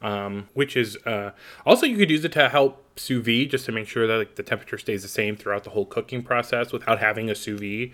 Um, 0.01 0.49
which 0.55 0.77
is 0.77 0.97
uh, 1.07 1.31
also 1.65 1.87
you 1.87 1.97
could 1.97 2.11
use 2.11 2.25
it 2.25 2.33
to 2.33 2.49
help 2.49 2.99
sous 2.99 3.25
vide 3.25 3.51
just 3.51 3.67
to 3.67 3.73
make 3.73 3.87
sure 3.87 4.09
that 4.09 4.17
like, 4.17 4.35
the 4.35 4.43
temperature 4.43 4.77
stays 4.77 5.03
the 5.03 5.09
same 5.09 5.37
throughout 5.37 5.63
the 5.63 5.71
whole 5.71 5.87
cooking 5.87 6.25
process 6.25 6.73
without 6.73 6.99
having 6.99 7.31
a 7.31 7.37
sous 7.37 7.61
vide 7.61 7.93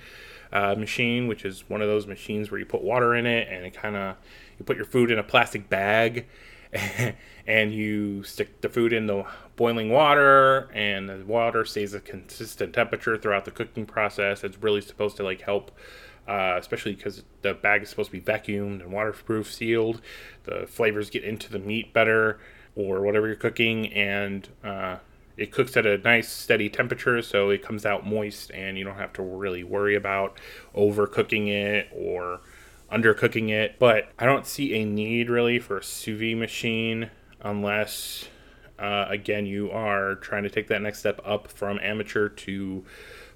uh, 0.50 0.74
machine, 0.74 1.28
which 1.28 1.44
is 1.44 1.68
one 1.68 1.82
of 1.82 1.88
those 1.88 2.06
machines 2.06 2.50
where 2.50 2.58
you 2.58 2.64
put 2.64 2.80
water 2.80 3.14
in 3.14 3.26
it 3.26 3.46
and 3.50 3.66
it 3.66 3.74
kind 3.74 3.94
of 3.94 4.16
you 4.58 4.64
put 4.64 4.78
your 4.78 4.86
food 4.86 5.10
in 5.10 5.18
a 5.18 5.22
plastic 5.22 5.68
bag 5.68 6.26
and 7.46 7.72
you 7.72 8.22
stick 8.22 8.60
the 8.60 8.68
food 8.68 8.92
in 8.92 9.06
the 9.06 9.24
boiling 9.56 9.90
water 9.90 10.70
and 10.72 11.08
the 11.08 11.24
water 11.24 11.64
stays 11.64 11.94
a 11.94 12.00
consistent 12.00 12.74
temperature 12.74 13.16
throughout 13.16 13.44
the 13.44 13.50
cooking 13.50 13.86
process. 13.86 14.44
It's 14.44 14.58
really 14.62 14.80
supposed 14.80 15.16
to 15.16 15.24
like 15.24 15.42
help 15.42 15.72
uh, 16.28 16.56
especially 16.58 16.94
because 16.94 17.22
the 17.40 17.54
bag 17.54 17.82
is 17.82 17.88
supposed 17.88 18.10
to 18.10 18.20
be 18.20 18.20
vacuumed 18.20 18.82
and 18.82 18.92
waterproof 18.92 19.52
sealed. 19.52 20.02
The 20.44 20.66
flavors 20.66 21.08
get 21.08 21.24
into 21.24 21.50
the 21.50 21.58
meat 21.58 21.94
better 21.94 22.38
or 22.76 23.00
whatever 23.00 23.26
you're 23.26 23.36
cooking 23.36 23.92
and 23.92 24.46
uh, 24.62 24.98
it 25.38 25.50
cooks 25.50 25.76
at 25.76 25.86
a 25.86 25.96
nice 25.98 26.28
steady 26.28 26.68
temperature 26.68 27.22
so 27.22 27.48
it 27.48 27.62
comes 27.62 27.86
out 27.86 28.06
moist 28.06 28.50
and 28.50 28.76
you 28.76 28.84
don't 28.84 28.96
have 28.96 29.12
to 29.14 29.22
really 29.22 29.64
worry 29.64 29.94
about 29.94 30.38
overcooking 30.76 31.48
it 31.48 31.88
or 31.96 32.40
undercooking 32.92 33.50
it. 33.50 33.78
But 33.78 34.10
I 34.18 34.26
don't 34.26 34.46
see 34.46 34.74
a 34.74 34.84
need 34.84 35.30
really 35.30 35.58
for 35.58 35.78
a 35.78 35.82
sous 35.82 36.18
vide 36.18 36.36
machine 36.36 37.10
unless, 37.40 38.28
uh, 38.78 39.06
again, 39.08 39.46
you 39.46 39.70
are 39.70 40.16
trying 40.16 40.42
to 40.44 40.50
take 40.50 40.68
that 40.68 40.82
next 40.82 41.00
step 41.00 41.20
up 41.24 41.48
from 41.48 41.78
amateur 41.82 42.28
to 42.28 42.84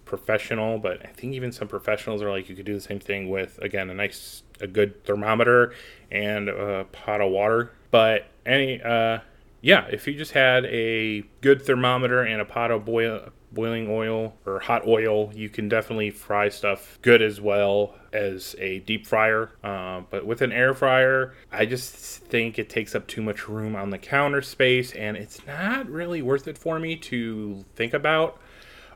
professional. 0.05 0.79
But 0.79 1.05
I 1.05 1.09
think 1.09 1.35
even 1.35 1.53
some 1.53 1.69
professionals 1.69 2.23
are 2.23 2.31
like 2.31 2.49
you 2.49 2.57
could 2.57 2.67
do 2.67 2.75
the 2.75 2.81
same 2.81 3.01
thing 3.01 3.29
with 3.29 3.59
again 3.63 3.91
a 3.91 3.95
nice, 3.95 4.43
a 4.61 4.67
good 4.67 5.05
thermometer 5.05 5.75
and 6.11 6.49
a 6.49 6.85
pot 6.93 7.21
of 7.21 7.31
water. 7.31 7.73
But 7.91 8.27
any, 8.47 8.81
uh, 8.83 9.19
yeah, 9.61 9.87
if 9.91 10.07
you 10.07 10.15
just 10.15 10.33
had 10.33 10.65
a 10.65 11.23
good 11.41 11.63
thermometer 11.63 12.23
and 12.23 12.41
a 12.41 12.45
pot 12.45 12.71
of 12.71 12.85
boil 12.85 13.31
boiling 13.55 13.89
oil 13.91 14.35
or 14.47 14.61
hot 14.61 14.87
oil, 14.87 15.33
you 15.35 15.49
can 15.49 15.69
definitely 15.69 16.11
fry 16.11 16.49
stuff 16.49 16.99
good 17.03 17.23
as 17.23 17.41
well 17.41 17.95
as 18.13 18.55
a 18.59 18.81
deep 18.81 19.07
fryer. 19.07 19.51
Uh, 19.63 20.03
but 20.11 20.27
with 20.27 20.43
an 20.43 20.53
air 20.53 20.75
fryer, 20.75 21.35
I 21.51 21.67
just 21.67 21.95
think 21.95 22.59
it 22.59 22.69
takes 22.69 22.95
up 22.95 23.07
too 23.07 23.23
much 23.23 23.49
room 23.49 23.77
on 23.77 23.91
the 23.91 23.99
counter 23.99 24.43
space 24.43 24.93
and 24.93 25.17
it's 25.17 25.47
not 25.47 25.89
really 25.89 26.23
worth 26.23 26.49
it 26.49 26.59
for 26.59 26.79
me 26.79 26.97
to 26.97 27.65
think 27.75 27.95
about. 27.95 28.39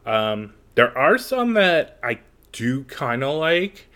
Um, 0.04 0.54
there 0.74 0.96
are 0.96 1.18
some 1.18 1.54
that 1.54 1.98
I 2.02 2.20
do 2.52 2.84
kind 2.84 3.24
of 3.24 3.38
like 3.38 3.88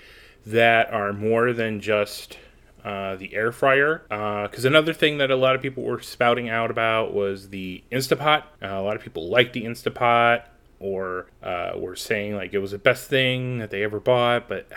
that 0.47 0.93
are 0.93 1.13
more 1.13 1.53
than 1.53 1.81
just 1.81 2.39
uh, 2.85 3.17
the 3.17 3.35
air 3.35 3.53
fryer. 3.53 4.03
Because 4.09 4.65
uh, 4.65 4.69
another 4.69 4.93
thing 4.93 5.19
that 5.19 5.31
a 5.31 5.37
lot 5.37 5.55
of 5.55 5.63
people 5.63 5.83
were 5.83 6.01
spouting 6.01 6.49
out 6.49 6.71
about 6.71 7.13
was 7.13 7.49
the 7.51 7.83
Instapot. 7.91 8.45
Uh, 8.63 8.69
a 8.69 8.83
lot 8.83 8.97
of 8.97 9.03
people 9.03 9.29
like 9.29 9.53
the 9.53 9.65
Instapot 9.65 10.45
or 10.79 11.27
uh, 11.43 11.73
were 11.77 11.97
saying 11.97 12.35
like 12.35 12.55
it 12.55 12.59
was 12.59 12.71
the 12.71 12.79
best 12.79 13.09
thing 13.09 13.59
that 13.59 13.71
they 13.71 13.83
ever 13.83 14.01
bought. 14.01 14.49
But 14.49 14.69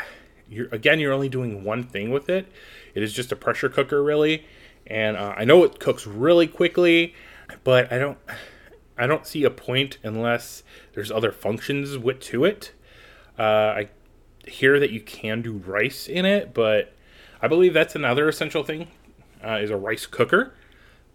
you're, 0.50 0.68
again, 0.72 1.00
you're 1.00 1.14
only 1.14 1.30
doing 1.30 1.64
one 1.64 1.84
thing 1.84 2.12
with 2.12 2.30
it. 2.30 2.48
It 2.94 3.04
is 3.04 3.14
just 3.14 3.32
a 3.32 3.36
pressure 3.36 3.70
cooker, 3.70 4.04
really. 4.04 4.46
And 4.86 5.16
uh, 5.16 5.34
I 5.38 5.46
know 5.46 5.64
it 5.64 5.80
cooks 5.80 6.06
really 6.06 6.48
quickly, 6.48 7.14
but 7.64 7.92
I 7.92 7.98
don't. 7.98 8.18
I 8.96 9.08
don't 9.08 9.26
see 9.26 9.44
a 9.44 9.50
point 9.50 9.98
unless 10.04 10.62
there's 10.94 11.12
other 11.12 11.32
functions 11.32 11.98
with 11.98 12.20
to 12.20 12.46
it. 12.46 12.74
I 13.40 13.90
hear 14.46 14.80
that 14.80 14.92
you 14.92 15.02
can 15.02 15.42
do 15.42 15.54
rice 15.54 16.08
in 16.08 16.26
it, 16.26 16.54
but 16.54 16.94
I 17.44 17.50
believe 17.50 17.74
that's 17.74 17.94
another 17.94 18.30
essential 18.30 18.64
thing 18.64 18.88
uh, 19.46 19.60
is 19.62 19.70
a 19.70 19.76
rice 19.76 20.06
cooker. 20.06 20.54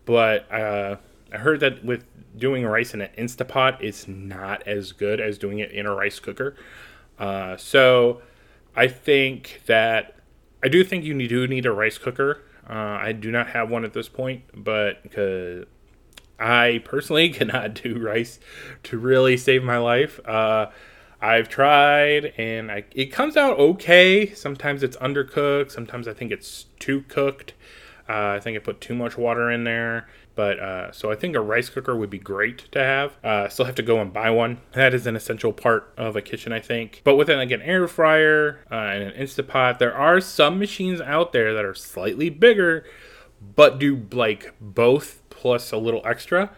But 0.05 0.51
uh, 0.53 0.97
I 1.33 1.39
heard 1.39 1.61
that 1.61 1.83
with 1.83 2.05
doing 2.37 2.67
rice 2.67 2.93
in 2.93 3.01
an 3.01 3.09
Instapot, 3.17 3.79
it's 3.81 4.07
not 4.07 4.67
as 4.69 4.93
good 4.93 5.21
as 5.21 5.39
doing 5.39 5.59
it 5.59 5.73
in 5.73 5.87
a 5.87 5.95
rice 5.95 6.21
cooker. 6.21 6.55
Uh, 7.19 7.57
so 7.57 8.21
I 8.77 8.89
think 8.89 9.63
that 9.67 10.17
I 10.63 10.69
do 10.69 10.85
think 10.85 11.03
you 11.05 11.27
do 11.27 11.47
need 11.49 11.65
a 11.65 11.73
rice 11.73 11.97
cooker. 11.97 12.43
Uh, 12.69 12.75
I 13.01 13.13
do 13.13 13.31
not 13.31 13.49
have 13.49 13.71
one 13.71 13.87
at 13.87 13.95
this 13.95 14.11
point, 14.11 14.43
but 14.55 15.03
because 15.03 15.65
I 16.39 16.83
personally 16.85 17.29
cannot 17.31 17.73
do 17.73 17.99
rice 17.99 18.39
to 18.83 18.99
really 18.99 19.39
save 19.39 19.65
my 19.65 19.79
life. 19.79 20.21
I've 21.21 21.49
tried 21.49 22.33
and 22.39 22.71
I, 22.71 22.85
it 22.93 23.07
comes 23.07 23.37
out 23.37 23.59
okay. 23.59 24.33
Sometimes 24.35 24.83
it's 24.83 24.97
undercooked. 24.99 25.71
Sometimes 25.71 26.07
I 26.07 26.15
think 26.15 26.31
it's 26.31 26.67
too 26.79 27.03
cooked. 27.09 27.55
Uh, 28.09 28.37
I 28.37 28.41
think 28.41 28.57
I 28.57 28.61
put 28.61 28.81
too 28.81 28.95
much 28.95 29.19
water 29.19 29.51
in 29.51 29.65
there. 29.65 30.09
But 30.39 30.61
uh, 30.61 30.93
so 30.93 31.11
I 31.11 31.17
think 31.17 31.35
a 31.35 31.41
rice 31.41 31.69
cooker 31.69 31.97
would 31.97 32.11
be 32.11 32.19
great 32.21 32.71
to 32.71 32.79
have. 32.79 33.17
Uh, 33.25 33.49
still 33.49 33.65
have 33.65 33.75
to 33.75 33.83
go 33.83 34.01
and 34.01 34.13
buy 34.13 34.31
one. 34.31 34.61
That 34.73 34.95
is 34.95 35.05
an 35.09 35.17
essential 35.17 35.53
part 35.53 35.93
of 35.97 36.15
a 36.15 36.23
kitchen, 36.23 36.53
I 36.53 36.61
think. 36.61 37.01
But 37.03 37.17
with 37.17 37.29
like 37.29 37.51
an 37.51 37.61
air 37.63 37.89
fryer 37.89 38.61
uh, 38.71 38.77
and 38.77 39.03
an 39.03 39.21
Instapot, 39.21 39.81
there 39.81 39.93
are 39.93 40.21
some 40.21 40.61
machines 40.61 41.01
out 41.01 41.33
there 41.33 41.53
that 41.55 41.65
are 41.65 41.75
slightly 41.75 42.31
bigger, 42.31 42.85
but 43.57 43.81
do 43.81 44.07
like 44.13 44.55
both 44.61 45.23
plus 45.29 45.73
a 45.73 45.77
little 45.77 46.03
extra. 46.05 46.51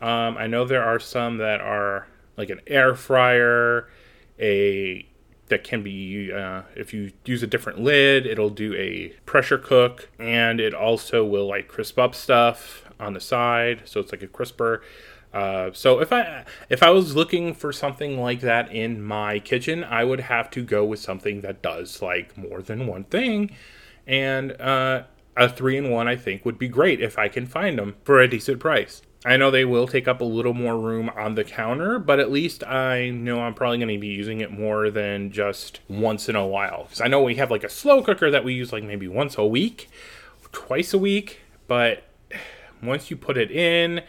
Um, 0.00 0.36
I 0.38 0.46
know 0.46 0.64
there 0.64 0.84
are 0.84 1.00
some 1.00 1.38
that 1.38 1.60
are 1.60 2.06
like 2.36 2.50
an 2.50 2.60
air 2.68 2.94
fryer 2.94 3.88
a 4.38 5.06
that 5.48 5.62
can 5.62 5.82
be 5.82 6.32
uh, 6.32 6.62
if 6.74 6.94
you 6.94 7.12
use 7.24 7.42
a 7.42 7.46
different 7.46 7.80
lid 7.80 8.26
it'll 8.26 8.50
do 8.50 8.74
a 8.74 9.08
pressure 9.26 9.58
cook 9.58 10.08
and 10.18 10.60
it 10.60 10.74
also 10.74 11.24
will 11.24 11.46
like 11.46 11.68
crisp 11.68 11.98
up 11.98 12.14
stuff 12.14 12.84
on 12.98 13.12
the 13.12 13.20
side 13.20 13.82
so 13.84 14.00
it's 14.00 14.12
like 14.12 14.22
a 14.22 14.26
crisper 14.26 14.82
uh, 15.34 15.70
so 15.72 15.98
if 15.98 16.12
I 16.12 16.44
if 16.70 16.80
I 16.80 16.90
was 16.90 17.16
looking 17.16 17.54
for 17.54 17.72
something 17.72 18.20
like 18.20 18.40
that 18.40 18.70
in 18.70 19.02
my 19.02 19.40
kitchen, 19.40 19.82
I 19.82 20.04
would 20.04 20.20
have 20.20 20.48
to 20.50 20.62
go 20.62 20.84
with 20.84 21.00
something 21.00 21.40
that 21.40 21.60
does 21.60 22.00
like 22.00 22.38
more 22.38 22.62
than 22.62 22.86
one 22.86 23.02
thing, 23.02 23.50
and 24.06 24.52
uh, 24.60 25.02
a 25.36 25.48
three 25.48 25.76
in 25.76 25.90
one 25.90 26.06
I 26.06 26.14
think 26.14 26.44
would 26.44 26.56
be 26.56 26.68
great 26.68 27.00
if 27.00 27.18
I 27.18 27.26
can 27.26 27.46
find 27.46 27.78
them 27.80 27.96
for 28.04 28.20
a 28.20 28.28
decent 28.28 28.60
price. 28.60 29.02
I 29.26 29.38
know 29.38 29.50
they 29.50 29.64
will 29.64 29.88
take 29.88 30.06
up 30.06 30.20
a 30.20 30.24
little 30.24 30.52
more 30.52 30.78
room 30.78 31.10
on 31.16 31.34
the 31.34 31.44
counter, 31.44 31.98
but 31.98 32.20
at 32.20 32.30
least 32.30 32.62
I 32.62 33.08
know 33.08 33.40
I'm 33.40 33.54
probably 33.54 33.78
going 33.78 33.88
to 33.88 33.98
be 33.98 34.08
using 34.08 34.40
it 34.40 34.50
more 34.50 34.90
than 34.90 35.32
just 35.32 35.80
once 35.88 36.28
in 36.28 36.36
a 36.36 36.46
while. 36.46 36.84
Because 36.84 37.00
I 37.00 37.08
know 37.08 37.22
we 37.22 37.36
have 37.36 37.50
like 37.50 37.64
a 37.64 37.70
slow 37.70 38.02
cooker 38.02 38.30
that 38.30 38.44
we 38.44 38.52
use 38.52 38.70
like 38.70 38.84
maybe 38.84 39.08
once 39.08 39.38
a 39.38 39.46
week, 39.46 39.88
twice 40.52 40.92
a 40.92 40.98
week, 40.98 41.40
but 41.66 42.04
once 42.82 43.10
you 43.10 43.16
put 43.16 43.38
it 43.38 43.50
in 43.50 44.02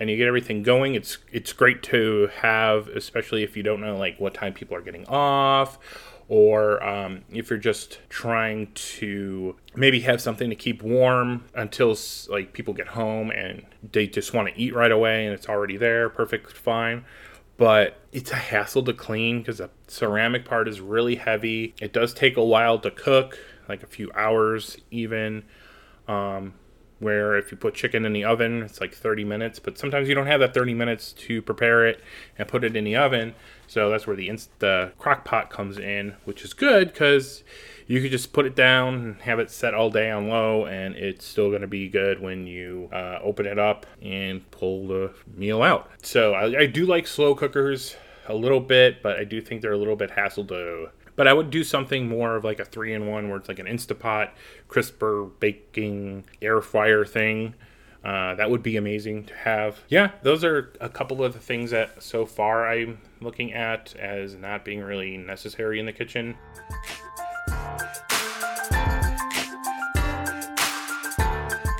and 0.00 0.10
you 0.10 0.16
get 0.16 0.26
everything 0.26 0.64
going, 0.64 0.96
it's 0.96 1.18
it's 1.30 1.52
great 1.52 1.84
to 1.84 2.28
have, 2.40 2.88
especially 2.88 3.44
if 3.44 3.56
you 3.56 3.62
don't 3.62 3.80
know 3.80 3.96
like 3.96 4.18
what 4.18 4.34
time 4.34 4.52
people 4.52 4.76
are 4.76 4.82
getting 4.82 5.06
off 5.06 5.78
or 6.28 6.82
um, 6.82 7.22
if 7.30 7.50
you're 7.50 7.58
just 7.58 8.00
trying 8.08 8.72
to 8.74 9.56
maybe 9.74 10.00
have 10.00 10.20
something 10.20 10.50
to 10.50 10.56
keep 10.56 10.82
warm 10.82 11.44
until 11.54 11.96
like 12.28 12.52
people 12.52 12.74
get 12.74 12.88
home 12.88 13.30
and 13.30 13.64
they 13.92 14.06
just 14.06 14.34
want 14.34 14.48
to 14.48 14.60
eat 14.60 14.74
right 14.74 14.90
away 14.90 15.24
and 15.24 15.34
it's 15.34 15.48
already 15.48 15.76
there 15.76 16.08
perfect 16.08 16.52
fine. 16.52 17.04
But 17.56 17.98
it's 18.12 18.32
a 18.32 18.36
hassle 18.36 18.82
to 18.84 18.92
clean 18.92 19.38
because 19.38 19.58
the 19.58 19.70
ceramic 19.86 20.44
part 20.44 20.68
is 20.68 20.80
really 20.80 21.14
heavy. 21.14 21.74
It 21.80 21.92
does 21.92 22.12
take 22.12 22.36
a 22.36 22.44
while 22.44 22.78
to 22.80 22.90
cook 22.90 23.38
like 23.68 23.82
a 23.82 23.86
few 23.86 24.10
hours 24.14 24.76
even. 24.90 25.44
Um, 26.08 26.54
where 26.98 27.36
if 27.36 27.50
you 27.50 27.56
put 27.56 27.74
chicken 27.74 28.04
in 28.04 28.12
the 28.12 28.24
oven 28.24 28.62
it's 28.62 28.80
like 28.80 28.94
30 28.94 29.24
minutes 29.24 29.58
but 29.58 29.78
sometimes 29.78 30.08
you 30.08 30.14
don't 30.14 30.26
have 30.26 30.40
that 30.40 30.54
30 30.54 30.74
minutes 30.74 31.12
to 31.12 31.42
prepare 31.42 31.86
it 31.86 32.00
and 32.38 32.48
put 32.48 32.64
it 32.64 32.74
in 32.74 32.84
the 32.84 32.96
oven 32.96 33.34
so 33.66 33.90
that's 33.90 34.06
where 34.06 34.16
the 34.16 34.28
inst- 34.28 34.58
the 34.60 34.92
crock 34.98 35.24
pot 35.24 35.50
comes 35.50 35.78
in, 35.78 36.14
which 36.24 36.44
is 36.44 36.54
good 36.54 36.88
because 36.88 37.42
you 37.86 38.00
could 38.00 38.10
just 38.10 38.32
put 38.32 38.46
it 38.46 38.54
down 38.54 38.94
and 38.94 39.20
have 39.22 39.38
it 39.38 39.50
set 39.50 39.74
all 39.74 39.90
day 39.90 40.10
on 40.10 40.28
low, 40.28 40.66
and 40.66 40.94
it's 40.94 41.24
still 41.24 41.48
going 41.48 41.62
to 41.62 41.66
be 41.66 41.88
good 41.88 42.20
when 42.20 42.46
you 42.46 42.88
uh, 42.92 43.18
open 43.22 43.46
it 43.46 43.58
up 43.58 43.86
and 44.02 44.48
pull 44.50 44.86
the 44.86 45.12
meal 45.34 45.62
out. 45.62 45.90
So 46.02 46.34
I, 46.34 46.60
I 46.60 46.66
do 46.66 46.86
like 46.86 47.06
slow 47.06 47.34
cookers 47.34 47.96
a 48.28 48.34
little 48.34 48.60
bit, 48.60 49.02
but 49.02 49.16
I 49.16 49.24
do 49.24 49.40
think 49.40 49.62
they're 49.62 49.72
a 49.72 49.78
little 49.78 49.96
bit 49.96 50.12
hassle 50.12 50.44
to 50.46 50.90
but 51.16 51.26
I 51.26 51.32
would 51.32 51.50
do 51.50 51.64
something 51.64 52.08
more 52.08 52.36
of 52.36 52.44
like 52.44 52.60
a 52.60 52.64
three 52.64 52.92
in 52.92 53.06
one 53.06 53.28
where 53.28 53.38
it's 53.38 53.48
like 53.48 53.58
an 53.58 53.66
Instapot, 53.66 54.30
crisper 54.68 55.24
baking 55.24 56.24
air 56.40 56.60
fryer 56.60 57.04
thing. 57.04 57.54
Uh, 58.04 58.36
that 58.36 58.48
would 58.48 58.62
be 58.62 58.76
amazing 58.76 59.24
to 59.24 59.34
have. 59.34 59.80
Yeah, 59.88 60.12
those 60.22 60.44
are 60.44 60.72
a 60.80 60.88
couple 60.88 61.24
of 61.24 61.32
the 61.32 61.40
things 61.40 61.72
that 61.72 62.00
so 62.02 62.24
far 62.24 62.68
I'm 62.68 63.00
looking 63.20 63.52
at 63.52 63.96
as 63.96 64.36
not 64.36 64.64
being 64.64 64.80
really 64.80 65.16
necessary 65.16 65.80
in 65.80 65.86
the 65.86 65.92
kitchen. 65.92 66.36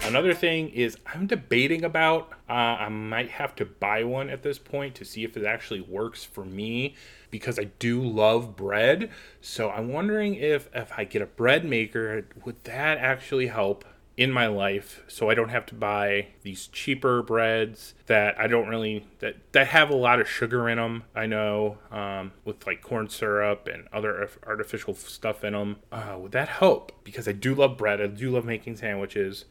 Another 0.05 0.35
thing 0.35 0.71
is 0.71 0.97
I'm 1.15 1.27
debating 1.27 1.85
about. 1.85 2.33
Uh, 2.49 2.53
I 2.53 2.89
might 2.89 3.31
have 3.31 3.55
to 3.57 3.65
buy 3.65 4.03
one 4.03 4.31
at 4.31 4.43
this 4.43 4.59
point 4.59 4.95
to 4.97 5.05
see 5.05 5.25
if 5.25 5.37
it 5.37 5.45
actually 5.45 5.81
works 5.81 6.25
for 6.25 6.45
me 6.45 6.95
because 7.31 7.59
I 7.59 7.65
do 7.79 8.03
love 8.03 8.57
bread. 8.57 9.11
So 9.41 9.71
I'm 9.71 9.89
wondering 9.89 10.35
if 10.35 10.69
if 10.75 10.93
I 10.97 11.05
get 11.05 11.23
a 11.23 11.27
bread 11.27 11.65
maker, 11.65 12.27
would 12.45 12.63
that 12.65 12.99
actually 12.99 13.49
help? 13.49 13.85
in 14.17 14.33
my 14.33 14.47
life 14.47 15.03
so 15.09 15.29
I 15.29 15.35
don't 15.35 15.51
have 15.51 15.67
to 15.67 15.75
buy 15.75 16.29
these 16.43 16.69
cheaper 16.69 17.23
breads 17.23 17.95
that 18.07 18.39
I 18.41 18.47
don't 18.47 18.67
really 18.67 19.07
that 19.19 19.37
that 19.53 19.67
have 19.69 19.91
a 19.91 19.95
lot 19.95 20.21
of 20.21 20.29
sugar 20.29 20.69
in 20.69 20.79
them. 20.79 21.05
I 21.15 21.27
know 21.27 21.79
um, 21.91 22.33
with 22.45 22.67
like 22.67 22.81
corn 22.81 23.11
syrup 23.11 23.69
and 23.71 23.87
other 23.93 24.29
artificial 24.47 24.95
stuff 24.95 25.45
in 25.45 25.53
them. 25.53 25.77
Uh, 25.93 26.17
would 26.19 26.33
that 26.33 26.49
help? 26.49 26.93
Because 27.05 27.29
I 27.29 27.33
do 27.33 27.55
love 27.55 27.77
bread. 27.77 28.01
I 28.01 28.07
do 28.07 28.31
love 28.31 28.47
making 28.47 28.77
sandwiches. 28.77 29.45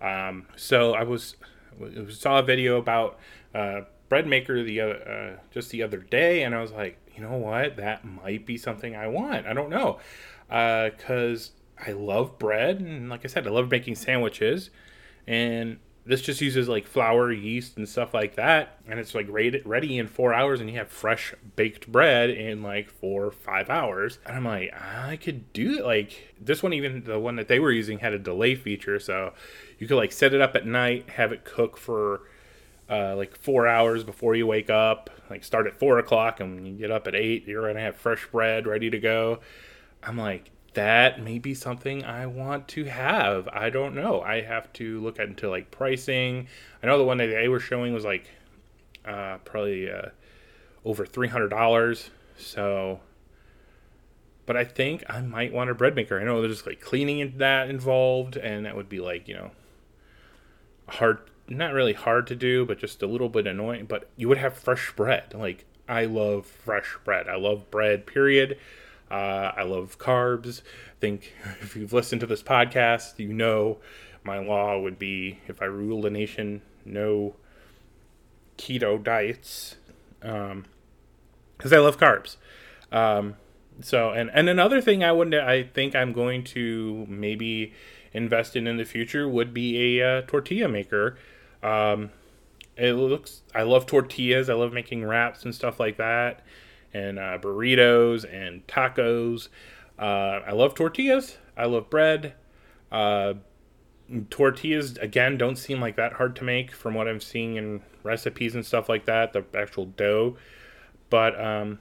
Um, 0.00 0.46
so 0.56 0.92
I 0.92 1.04
was 1.04 1.36
saw 2.10 2.40
a 2.40 2.42
video 2.42 2.76
about 2.76 3.18
uh, 3.54 3.82
bread 4.10 4.26
maker 4.26 4.62
the 4.62 4.80
other 4.80 5.08
uh, 5.08 5.40
just 5.50 5.70
the 5.70 5.82
other 5.82 5.98
day, 5.98 6.42
and 6.42 6.54
I 6.54 6.60
was 6.60 6.72
like, 6.72 6.98
you 7.14 7.22
know 7.22 7.36
what, 7.36 7.76
that 7.76 8.04
might 8.04 8.46
be 8.46 8.56
something 8.56 8.96
I 8.96 9.08
want. 9.08 9.46
I 9.46 9.52
don't 9.52 9.70
know 9.70 9.98
because 10.48 11.52
I 11.84 11.92
love 11.92 12.38
bread, 12.38 12.80
and 12.80 13.08
like 13.08 13.24
I 13.24 13.28
said, 13.28 13.46
I 13.46 13.50
love 13.50 13.70
making 13.70 13.94
sandwiches, 13.94 14.70
and 15.26 15.78
this 16.04 16.20
just 16.20 16.40
uses 16.40 16.68
like 16.68 16.86
flour, 16.86 17.32
yeast, 17.32 17.76
and 17.76 17.88
stuff 17.88 18.12
like 18.12 18.34
that, 18.34 18.78
and 18.88 18.98
it's 18.98 19.14
like 19.14 19.26
ready 19.30 19.98
in 19.98 20.08
four 20.08 20.34
hours, 20.34 20.60
and 20.60 20.68
you 20.68 20.76
have 20.76 20.88
fresh 20.88 21.32
baked 21.54 21.90
bread 21.90 22.28
in 22.30 22.62
like 22.62 22.90
four 22.90 23.30
five 23.30 23.70
hours. 23.70 24.18
And 24.26 24.36
I'm 24.36 24.44
like, 24.44 24.72
I 24.74 25.16
could 25.16 25.52
do 25.52 25.78
it. 25.78 25.84
Like 25.84 26.34
this 26.40 26.62
one, 26.62 26.72
even 26.72 27.04
the 27.04 27.18
one 27.18 27.36
that 27.36 27.48
they 27.48 27.60
were 27.60 27.72
using 27.72 28.00
had 28.00 28.12
a 28.12 28.18
delay 28.18 28.54
feature, 28.54 28.98
so 28.98 29.32
you 29.78 29.86
could 29.86 29.96
like 29.96 30.12
set 30.12 30.34
it 30.34 30.40
up 30.40 30.56
at 30.56 30.66
night, 30.66 31.08
have 31.10 31.32
it 31.32 31.44
cook 31.44 31.76
for 31.76 32.22
uh, 32.90 33.14
like 33.16 33.36
four 33.36 33.66
hours 33.66 34.04
before 34.04 34.34
you 34.34 34.46
wake 34.46 34.70
up. 34.70 35.08
Like 35.32 35.44
start 35.44 35.66
at 35.66 35.78
four 35.78 35.98
o'clock, 35.98 36.40
and 36.40 36.54
when 36.54 36.66
you 36.66 36.74
get 36.74 36.90
up 36.90 37.06
at 37.06 37.14
eight, 37.14 37.46
you're 37.48 37.66
gonna 37.66 37.80
have 37.80 37.96
fresh 37.96 38.28
bread 38.30 38.66
ready 38.66 38.90
to 38.90 38.98
go. 38.98 39.40
I'm 40.02 40.18
like, 40.18 40.50
that 40.74 41.22
may 41.22 41.38
be 41.38 41.54
something 41.54 42.04
I 42.04 42.26
want 42.26 42.68
to 42.68 42.84
have. 42.84 43.48
I 43.48 43.70
don't 43.70 43.94
know. 43.94 44.20
I 44.20 44.42
have 44.42 44.70
to 44.74 45.00
look 45.00 45.18
into 45.18 45.48
like 45.48 45.70
pricing. 45.70 46.48
I 46.82 46.86
know 46.86 46.98
the 46.98 47.04
one 47.04 47.16
that 47.16 47.28
they 47.28 47.48
were 47.48 47.60
showing 47.60 47.94
was 47.94 48.04
like 48.04 48.28
uh, 49.06 49.38
probably 49.38 49.90
uh, 49.90 50.10
over 50.84 51.06
three 51.06 51.28
hundred 51.28 51.48
dollars. 51.48 52.10
So, 52.36 53.00
but 54.44 54.58
I 54.58 54.64
think 54.64 55.02
I 55.08 55.22
might 55.22 55.54
want 55.54 55.70
a 55.70 55.74
bread 55.74 55.94
maker. 55.94 56.20
I 56.20 56.24
know 56.24 56.42
there's 56.42 56.66
like 56.66 56.82
cleaning 56.82 57.38
that 57.38 57.70
involved, 57.70 58.36
and 58.36 58.66
that 58.66 58.76
would 58.76 58.90
be 58.90 59.00
like 59.00 59.28
you 59.28 59.34
know 59.34 59.50
a 60.88 60.92
hard, 60.92 61.18
not 61.56 61.72
really 61.72 61.92
hard 61.92 62.26
to 62.28 62.36
do, 62.36 62.64
but 62.64 62.78
just 62.78 63.02
a 63.02 63.06
little 63.06 63.28
bit 63.28 63.46
annoying. 63.46 63.86
But 63.86 64.08
you 64.16 64.28
would 64.28 64.38
have 64.38 64.56
fresh 64.56 64.92
bread. 64.94 65.34
Like 65.34 65.64
I 65.88 66.04
love 66.04 66.46
fresh 66.46 66.96
bread. 67.04 67.28
I 67.28 67.36
love 67.36 67.70
bread. 67.70 68.06
Period. 68.06 68.58
Uh, 69.10 69.52
I 69.56 69.62
love 69.62 69.98
carbs. 69.98 70.62
I 70.62 71.00
think 71.00 71.32
if 71.60 71.76
you've 71.76 71.92
listened 71.92 72.20
to 72.20 72.26
this 72.26 72.42
podcast, 72.42 73.18
you 73.18 73.32
know 73.32 73.78
my 74.24 74.38
law 74.38 74.78
would 74.78 74.98
be 74.98 75.38
if 75.48 75.60
I 75.60 75.66
ruled 75.66 76.06
a 76.06 76.10
nation, 76.10 76.62
no 76.84 77.34
keto 78.56 79.02
diets. 79.02 79.76
Because 80.20 80.52
um, 80.52 80.64
I 81.72 81.76
love 81.78 81.98
carbs. 81.98 82.36
Um, 82.90 83.36
so 83.80 84.10
and 84.10 84.30
and 84.34 84.48
another 84.48 84.80
thing 84.80 85.02
I 85.02 85.12
would 85.12 85.34
I 85.34 85.64
think 85.64 85.96
I'm 85.96 86.12
going 86.12 86.44
to 86.44 87.06
maybe 87.08 87.72
invest 88.12 88.54
in 88.54 88.66
in 88.66 88.76
the 88.76 88.84
future 88.84 89.28
would 89.28 89.54
be 89.54 89.98
a 89.98 90.18
uh, 90.18 90.22
tortilla 90.22 90.68
maker. 90.68 91.16
Um, 91.62 92.10
it 92.76 92.92
looks 92.92 93.42
I 93.54 93.62
love 93.62 93.86
tortillas. 93.86 94.48
I 94.48 94.54
love 94.54 94.72
making 94.72 95.04
wraps 95.04 95.44
and 95.44 95.54
stuff 95.54 95.78
like 95.78 95.96
that 95.98 96.44
and 96.94 97.18
uh, 97.18 97.38
burritos 97.38 98.24
and 98.30 98.66
tacos. 98.66 99.48
Uh, 99.98 100.40
I 100.46 100.52
love 100.52 100.74
tortillas. 100.74 101.38
I 101.56 101.66
love 101.66 101.90
bread. 101.90 102.34
Uh, 102.90 103.34
tortillas 104.30 104.98
again 104.98 105.38
don't 105.38 105.56
seem 105.56 105.80
like 105.80 105.96
that 105.96 106.14
hard 106.14 106.36
to 106.36 106.44
make 106.44 106.72
from 106.72 106.94
what 106.94 107.08
I'm 107.08 107.20
seeing 107.20 107.56
in 107.56 107.82
recipes 108.02 108.54
and 108.54 108.64
stuff 108.64 108.88
like 108.88 109.06
that. 109.06 109.32
The 109.32 109.44
actual 109.54 109.86
dough, 109.86 110.36
but 111.08 111.40
um, 111.40 111.78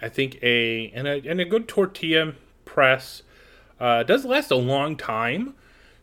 I 0.00 0.08
think 0.08 0.38
a 0.42 0.90
and 0.94 1.06
a 1.06 1.22
and 1.28 1.40
a 1.40 1.44
good 1.44 1.68
tortilla 1.68 2.34
press 2.64 3.22
uh, 3.78 4.02
does 4.02 4.24
last 4.24 4.50
a 4.50 4.56
long 4.56 4.96
time. 4.96 5.54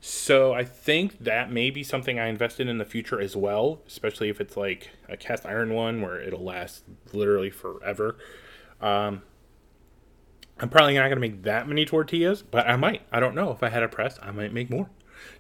So 0.08 0.54
I 0.54 0.64
think 0.64 1.18
that 1.24 1.52
may 1.52 1.72
be 1.72 1.82
something 1.82 2.20
I 2.20 2.28
invest 2.28 2.60
in 2.60 2.68
in 2.68 2.78
the 2.78 2.86
future 2.86 3.20
as 3.20 3.36
well, 3.36 3.82
especially 3.88 4.30
if 4.30 4.40
it's 4.40 4.56
like 4.56 4.92
a 5.10 5.18
cast 5.18 5.48
iron 5.48 5.74
one 5.74 6.00
where 6.00 6.22
it'll 6.22 6.44
last 6.44 6.84
literally 7.12 7.50
forever. 7.50 8.16
Um, 8.80 9.24
I'm 10.60 10.70
probably 10.70 10.94
not 10.94 11.10
going 11.10 11.16
to 11.16 11.20
make 11.20 11.42
that 11.42 11.68
many 11.68 11.86
tortillas, 11.86 12.44
but 12.44 12.70
I 12.70 12.76
might. 12.76 13.02
I 13.12 13.20
don't 13.20 13.34
know. 13.34 13.50
If 13.50 13.64
I 13.64 13.70
had 13.70 13.82
a 13.82 13.88
press, 13.88 14.20
I 14.22 14.30
might 14.30 14.54
make 14.54 14.70
more. 14.70 14.92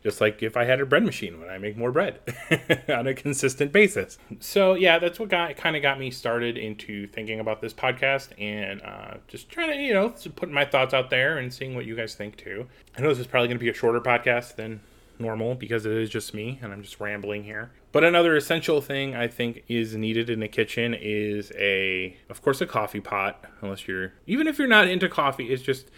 Just 0.03 0.21
like 0.21 0.41
if 0.43 0.57
I 0.57 0.65
had 0.65 0.79
a 0.79 0.85
bread 0.85 1.03
machine, 1.03 1.39
when 1.39 1.49
I 1.49 1.57
make 1.57 1.77
more 1.77 1.91
bread 1.91 2.19
on 2.89 3.07
a 3.07 3.13
consistent 3.13 3.71
basis. 3.71 4.17
So 4.39 4.73
yeah, 4.73 4.99
that's 4.99 5.19
what 5.19 5.29
got 5.29 5.55
kind 5.57 5.75
of 5.75 5.81
got 5.81 5.99
me 5.99 6.11
started 6.11 6.57
into 6.57 7.07
thinking 7.07 7.39
about 7.39 7.61
this 7.61 7.73
podcast 7.73 8.29
and 8.39 8.81
uh, 8.81 9.15
just 9.27 9.49
trying 9.49 9.71
to 9.71 9.81
you 9.81 9.93
know 9.93 10.09
put 10.35 10.49
my 10.49 10.65
thoughts 10.65 10.93
out 10.93 11.09
there 11.09 11.37
and 11.37 11.53
seeing 11.53 11.75
what 11.75 11.85
you 11.85 11.95
guys 11.95 12.15
think 12.15 12.37
too. 12.37 12.67
I 12.97 13.01
know 13.01 13.09
this 13.09 13.19
is 13.19 13.27
probably 13.27 13.47
going 13.47 13.57
to 13.57 13.63
be 13.63 13.69
a 13.69 13.73
shorter 13.73 14.01
podcast 14.01 14.55
than 14.55 14.81
normal 15.19 15.55
because 15.55 15.85
it 15.85 15.93
is 15.93 16.09
just 16.09 16.33
me 16.33 16.59
and 16.61 16.71
I'm 16.73 16.81
just 16.81 16.99
rambling 16.99 17.43
here. 17.43 17.71
But 17.91 18.03
another 18.03 18.35
essential 18.35 18.81
thing 18.81 19.15
I 19.15 19.27
think 19.27 19.63
is 19.67 19.95
needed 19.95 20.29
in 20.29 20.39
the 20.41 20.47
kitchen 20.47 20.93
is 20.93 21.51
a, 21.57 22.17
of 22.29 22.41
course, 22.41 22.59
a 22.61 22.65
coffee 22.65 22.99
pot. 22.99 23.45
Unless 23.61 23.87
you're, 23.87 24.13
even 24.27 24.47
if 24.47 24.59
you're 24.59 24.67
not 24.67 24.87
into 24.87 25.07
coffee, 25.07 25.45
it's 25.45 25.63
just 25.63 25.89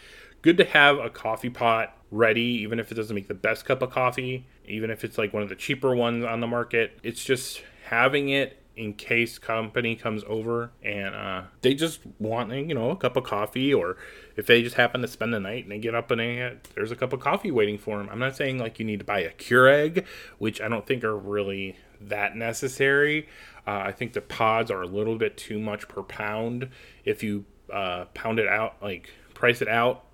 good 0.47 0.55
to 0.55 0.63
have 0.63 0.97
a 0.97 1.09
coffee 1.09 1.49
pot 1.49 1.93
ready, 2.09 2.41
even 2.41 2.79
if 2.79 2.89
it 2.89 2.95
doesn't 2.95 3.13
make 3.13 3.27
the 3.27 3.33
best 3.33 3.65
cup 3.65 3.81
of 3.81 3.91
coffee, 3.91 4.47
even 4.65 4.89
if 4.89 5.03
it's 5.03 5.17
like 5.17 5.33
one 5.33 5.43
of 5.43 5.49
the 5.49 5.55
cheaper 5.55 5.93
ones 5.93 6.23
on 6.23 6.39
the 6.39 6.47
market. 6.47 6.97
It's 7.03 7.21
just 7.21 7.61
having 7.87 8.29
it 8.29 8.57
in 8.77 8.93
case 8.93 9.39
company 9.39 9.93
comes 9.93 10.23
over 10.25 10.71
and 10.81 11.13
uh, 11.13 11.41
they 11.63 11.73
just 11.73 11.99
want 12.17 12.49
you 12.53 12.73
know 12.73 12.91
a 12.91 12.95
cup 12.95 13.17
of 13.17 13.25
coffee 13.25 13.73
or 13.73 13.97
if 14.37 14.45
they 14.45 14.61
just 14.61 14.77
happen 14.77 15.01
to 15.01 15.07
spend 15.09 15.33
the 15.33 15.39
night 15.41 15.63
and 15.63 15.71
they 15.71 15.79
get 15.79 15.93
up 15.93 16.11
and 16.11 16.21
they, 16.21 16.55
there's 16.75 16.91
a 16.91 16.95
cup 16.95 17.11
of 17.11 17.19
coffee 17.19 17.49
waiting 17.49 17.79
for 17.79 17.97
them 17.97 18.07
i'm 18.11 18.19
not 18.19 18.35
saying 18.35 18.59
like 18.59 18.77
you 18.77 18.85
need 18.85 18.99
to 18.99 19.05
buy 19.05 19.19
a 19.19 19.31
keurig 19.31 20.05
which 20.37 20.61
i 20.61 20.67
don't 20.67 20.85
think 20.85 21.03
are 21.03 21.17
really 21.17 21.75
that 21.99 22.35
necessary. 22.35 23.27
Uh, 23.65 23.81
i 23.85 23.91
think 23.91 24.13
the 24.13 24.21
pods 24.21 24.69
are 24.69 24.83
a 24.83 24.87
little 24.87 25.17
bit 25.17 25.35
too 25.37 25.57
much 25.57 25.87
per 25.87 26.03
pound. 26.03 26.69
If 27.03 27.23
you 27.23 27.45
uh, 27.73 28.05
pound 28.13 28.37
it 28.37 28.47
out 28.47 28.75
like 28.79 29.09
price 29.33 29.61
it 29.63 29.67
out 29.67 30.06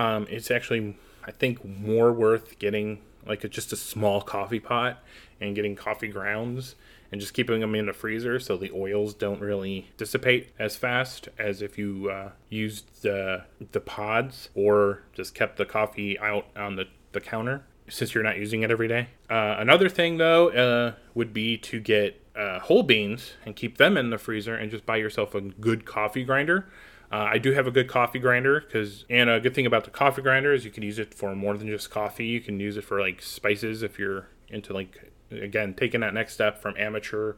um, 0.00 0.26
it's 0.30 0.50
actually 0.50 0.96
i 1.24 1.30
think 1.30 1.64
more 1.64 2.12
worth 2.12 2.58
getting 2.58 3.00
like 3.26 3.44
a, 3.44 3.48
just 3.48 3.72
a 3.72 3.76
small 3.76 4.20
coffee 4.22 4.60
pot 4.60 5.02
and 5.40 5.54
getting 5.54 5.76
coffee 5.76 6.08
grounds 6.08 6.74
and 7.12 7.20
just 7.20 7.34
keeping 7.34 7.60
them 7.60 7.74
in 7.74 7.86
the 7.86 7.92
freezer 7.92 8.38
so 8.38 8.56
the 8.56 8.70
oils 8.72 9.14
don't 9.14 9.40
really 9.40 9.90
dissipate 9.96 10.52
as 10.58 10.76
fast 10.76 11.28
as 11.38 11.60
if 11.60 11.76
you 11.76 12.08
uh, 12.10 12.30
used 12.48 13.02
the, 13.02 13.44
the 13.72 13.80
pods 13.80 14.48
or 14.54 15.02
just 15.12 15.34
kept 15.34 15.56
the 15.56 15.64
coffee 15.64 16.18
out 16.18 16.46
on 16.56 16.76
the, 16.76 16.86
the 17.12 17.20
counter 17.20 17.64
since 17.88 18.14
you're 18.14 18.24
not 18.24 18.36
using 18.36 18.62
it 18.62 18.70
every 18.70 18.86
day. 18.86 19.08
Uh, 19.28 19.56
another 19.58 19.88
thing 19.88 20.18
though 20.18 20.50
uh, 20.50 20.94
would 21.14 21.32
be 21.32 21.56
to 21.56 21.80
get 21.80 22.24
uh, 22.36 22.60
whole 22.60 22.84
beans 22.84 23.32
and 23.44 23.56
keep 23.56 23.76
them 23.78 23.96
in 23.96 24.10
the 24.10 24.18
freezer 24.18 24.54
and 24.54 24.70
just 24.70 24.86
buy 24.86 24.96
yourself 24.96 25.34
a 25.34 25.40
good 25.40 25.84
coffee 25.84 26.24
grinder. 26.24 26.68
Uh, 27.10 27.28
I 27.32 27.38
do 27.38 27.52
have 27.52 27.66
a 27.66 27.72
good 27.72 27.88
coffee 27.88 28.20
grinder 28.20 28.60
because, 28.60 29.04
and 29.10 29.28
a 29.28 29.40
good 29.40 29.54
thing 29.54 29.66
about 29.66 29.84
the 29.84 29.90
coffee 29.90 30.22
grinder 30.22 30.52
is 30.52 30.64
you 30.64 30.70
can 30.70 30.84
use 30.84 30.98
it 30.98 31.12
for 31.12 31.34
more 31.34 31.56
than 31.56 31.66
just 31.66 31.90
coffee. 31.90 32.26
You 32.26 32.40
can 32.40 32.60
use 32.60 32.76
it 32.76 32.84
for 32.84 33.00
like 33.00 33.20
spices 33.20 33.82
if 33.82 33.98
you're 33.98 34.28
into 34.48 34.72
like 34.72 35.10
again 35.30 35.74
taking 35.74 36.00
that 36.00 36.14
next 36.14 36.34
step 36.34 36.60
from 36.60 36.74
amateur 36.76 37.34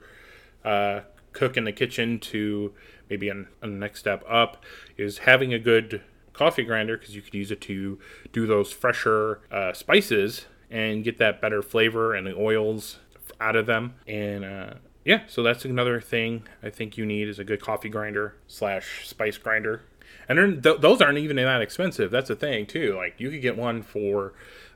uh, 0.64 1.00
cook 1.32 1.56
in 1.56 1.64
the 1.64 1.72
kitchen 1.72 2.18
to 2.18 2.72
maybe 3.08 3.28
a, 3.28 3.66
next 3.66 4.00
step 4.00 4.24
up 4.28 4.64
is 4.96 5.18
having 5.18 5.52
a 5.52 5.58
good 5.58 6.02
coffee 6.32 6.64
grinder 6.64 6.96
because 6.96 7.14
you 7.14 7.22
could 7.22 7.34
use 7.34 7.50
it 7.50 7.60
to 7.60 7.98
do 8.32 8.46
those 8.46 8.72
fresher 8.72 9.40
uh, 9.50 9.72
spices 9.72 10.46
and 10.70 11.04
get 11.04 11.18
that 11.18 11.40
better 11.40 11.62
flavor 11.62 12.14
and 12.14 12.26
the 12.26 12.34
oils 12.34 12.98
out 13.40 13.56
of 13.56 13.66
them 13.66 13.94
and 14.06 14.44
uh, 14.44 14.74
yeah 15.04 15.22
so 15.26 15.42
that's 15.42 15.64
another 15.64 16.00
thing 16.00 16.42
i 16.62 16.70
think 16.70 16.96
you 16.96 17.06
need 17.06 17.28
is 17.28 17.38
a 17.38 17.44
good 17.44 17.60
coffee 17.60 17.88
grinder 17.88 18.36
slash 18.46 19.06
spice 19.06 19.38
grinder 19.38 19.82
and 20.28 20.62
th- 20.62 20.80
those 20.80 21.00
aren't 21.00 21.18
even 21.18 21.36
that 21.36 21.62
expensive 21.62 22.10
that's 22.10 22.28
the 22.28 22.36
thing 22.36 22.66
too 22.66 22.94
like 22.96 23.14
you 23.18 23.30
could 23.30 23.42
get 23.42 23.56
one 23.56 23.82
for 23.82 24.32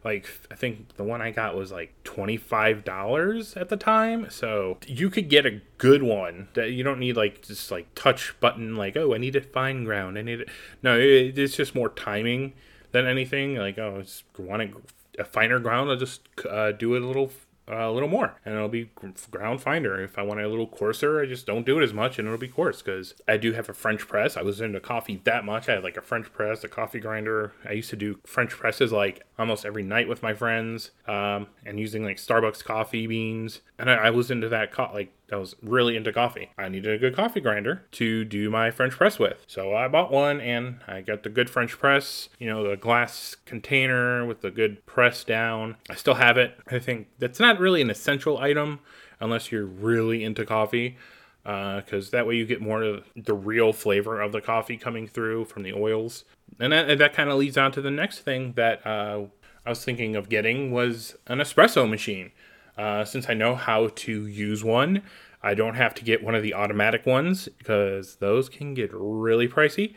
like 0.07 0.29
I 0.53 0.55
think 0.55 0.95
the 0.97 1.03
one 1.03 1.21
I 1.21 1.33
got 1.33 1.57
was 1.57 1.73
like 1.73 1.93
twenty 2.05 2.37
five 2.37 2.85
dollars 2.85 3.57
at 3.57 3.69
the 3.71 3.77
time. 3.77 4.31
So 4.31 4.79
you 4.87 5.11
could 5.11 5.29
get 5.29 5.45
a 5.45 5.61
good 5.79 6.05
one 6.05 6.47
that 6.55 6.71
you 6.71 6.85
don't 6.85 7.01
need 7.01 7.17
like 7.17 7.43
just 7.43 7.73
like 7.73 7.93
touch 7.97 8.33
button 8.39 8.77
like 8.77 8.97
oh 8.97 9.15
I 9.15 9.19
need 9.19 9.35
a 9.35 9.41
fine 9.41 9.83
ground 9.83 10.17
I 10.17 10.23
need 10.23 10.43
it. 10.43 10.49
No, 10.81 10.97
it, 10.97 11.37
it's 11.37 11.57
just 11.57 11.75
more 11.75 11.89
timing 11.89 12.53
than 12.93 13.05
anything. 13.05 13.57
Like 13.57 13.79
oh, 13.79 14.05
I 14.39 14.43
want 14.43 14.75
a 15.19 15.25
finer 15.25 15.59
ground, 15.59 15.91
I'll 15.91 15.97
just 15.97 16.29
uh, 16.49 16.71
do 16.71 16.95
it 16.95 17.03
a 17.03 17.07
little 17.07 17.33
a 17.68 17.90
little 17.90 18.09
more 18.09 18.35
and 18.44 18.55
it'll 18.55 18.68
be 18.68 18.90
ground 19.31 19.61
finder. 19.61 20.00
If 20.02 20.18
i 20.18 20.22
want 20.22 20.40
a 20.40 20.48
little 20.48 20.66
coarser 20.66 21.20
i 21.20 21.26
just 21.26 21.46
don't 21.46 21.66
do 21.66 21.79
it 21.79 21.83
as 21.83 21.92
much 21.92 22.18
and 22.18 22.26
it'll 22.26 22.38
be 22.38 22.48
coarse 22.48 22.83
because 22.83 23.14
i 23.26 23.37
do 23.37 23.52
have 23.52 23.68
a 23.68 23.74
french 23.74 24.07
press. 24.07 24.37
I 24.37 24.42
was 24.42 24.61
into 24.61 24.81
coffee 24.81 25.20
that 25.24 25.44
much. 25.44 25.68
I 25.68 25.72
had 25.74 25.85
like 25.85 25.96
a 25.96 26.02
french 26.02 26.33
press 26.33 26.64
a 26.64 26.68
coffee 26.68 27.00
grinder. 27.00 27.52
I 27.64 27.72
used 27.72 27.90
to 27.90 27.96
do 27.96 28.18
french 28.24 28.50
presses 28.50 28.92
like 28.92 29.22
almost 29.38 29.64
every 29.64 29.83
night 29.83 30.09
with 30.09 30.22
my 30.22 30.35
friends 30.35 30.90
um, 31.07 31.48
and 31.64 31.79
using 31.79 32.05
like 32.05 32.16
starbucks 32.16 32.64
coffee 32.64 33.07
beans. 33.07 33.61
And 33.79 33.90
i, 33.90 33.94
I 33.94 34.11
was 34.11 34.31
into 34.31 34.48
that 34.48 34.72
co- 34.72 34.90
like 34.92 35.12
I 35.33 35.37
was 35.37 35.57
really 35.62 35.97
into 35.97 36.12
coffee. 36.12 36.51
I 36.57 36.69
needed 36.69 36.93
a 36.93 36.99
good 36.99 37.17
coffee 37.17 37.41
grinder 37.41 37.83
to 37.93 38.25
do 38.25 38.49
my 38.49 38.71
French 38.71 38.95
press 38.95 39.19
with. 39.19 39.45
So 39.47 39.75
I 39.75 39.89
bought 39.89 40.12
one 40.12 40.41
and 40.41 40.81
I 40.87 41.01
got 41.01 41.23
the 41.23 41.29
good 41.29 41.51
French 41.51 41.79
press, 41.79 42.29
you 42.39 42.49
know, 42.49 42.69
the 42.69 42.77
glass 42.77 43.37
container 43.45 44.25
with 44.25 44.41
the 44.41 44.51
good 44.51 44.87
press 44.87 45.25
down. 45.25 45.77
I 45.91 45.95
still 45.95 46.15
have 46.15 46.37
it. 46.37 46.59
I 46.71 46.79
think 46.79 47.09
that's 47.19 47.41
not 47.41 47.59
really 47.59 47.83
an 47.83 47.91
essential 47.91 48.39
item 48.39 48.81
unless 49.21 49.51
you're 49.51 49.67
really 49.67 50.23
into 50.23 50.45
coffee 50.45 50.97
because 51.43 52.09
uh, 52.09 52.11
that 52.12 52.27
way 52.27 52.35
you 52.35 52.45
get 52.45 52.61
more 52.61 52.83
of 52.83 53.05
the 53.15 53.35
real 53.35 53.73
flavor 53.73 54.21
of 54.21 54.33
the 54.33 54.41
coffee 54.41 54.77
coming 54.77 55.07
through 55.07 55.45
from 55.45 55.62
the 55.62 55.73
oils. 55.73 56.25
And 56.59 56.73
that, 56.73 56.99
that 56.99 57.15
kind 57.15 57.31
of 57.31 57.39
leads 57.39 57.57
on 57.57 57.71
to 57.73 57.81
the 57.81 57.91
next 57.91 58.21
thing 58.21 58.55
that 58.55 58.85
uh, 58.87 59.27
I 59.65 59.71
was 59.71 59.85
thinking 59.85 60.17
of 60.17 60.29
getting 60.29 60.73
was 60.73 61.17
an 61.27 61.39
espresso 61.39 61.89
machine. 61.89 62.33
Uh, 62.77 63.05
since 63.05 63.29
I 63.29 63.35
know 63.35 63.55
how 63.55 63.89
to 63.89 64.27
use 64.27 64.62
one, 64.62 65.03
I 65.43 65.55
don't 65.55 65.75
have 65.75 65.95
to 65.95 66.05
get 66.05 66.23
one 66.23 66.35
of 66.35 66.43
the 66.43 66.55
automatic 66.55 67.07
ones 67.07 67.49
because 67.59 68.17
those 68.17 68.49
can 68.49 68.75
get 68.75 68.91
really 68.93 69.49
pricey. 69.49 69.95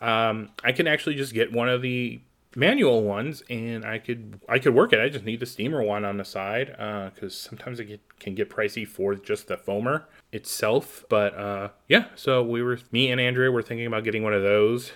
Um, 0.00 0.50
I 0.62 0.72
can 0.72 0.86
actually 0.86 1.14
just 1.14 1.32
get 1.32 1.52
one 1.52 1.68
of 1.68 1.82
the 1.82 2.20
manual 2.56 3.02
ones 3.02 3.42
and 3.50 3.84
I 3.84 3.98
could 3.98 4.40
I 4.48 4.58
could 4.58 4.74
work 4.74 4.92
it. 4.92 5.00
I 5.00 5.08
just 5.08 5.24
need 5.24 5.40
the 5.40 5.46
steamer 5.46 5.82
one 5.82 6.04
on 6.04 6.16
the 6.16 6.24
side 6.24 6.68
because 6.68 7.34
uh, 7.46 7.48
sometimes 7.48 7.78
it 7.80 7.84
get, 7.84 8.18
can 8.18 8.34
get 8.34 8.50
pricey 8.50 8.86
for 8.86 9.14
just 9.14 9.48
the 9.48 9.56
foamer 9.56 10.04
itself. 10.32 11.04
But 11.08 11.34
uh, 11.36 11.68
yeah, 11.88 12.06
so 12.14 12.42
we 12.42 12.62
were 12.62 12.78
me 12.90 13.10
and 13.10 13.20
Andrea 13.20 13.50
were 13.50 13.62
thinking 13.62 13.86
about 13.86 14.04
getting 14.04 14.22
one 14.22 14.34
of 14.34 14.42
those 14.42 14.92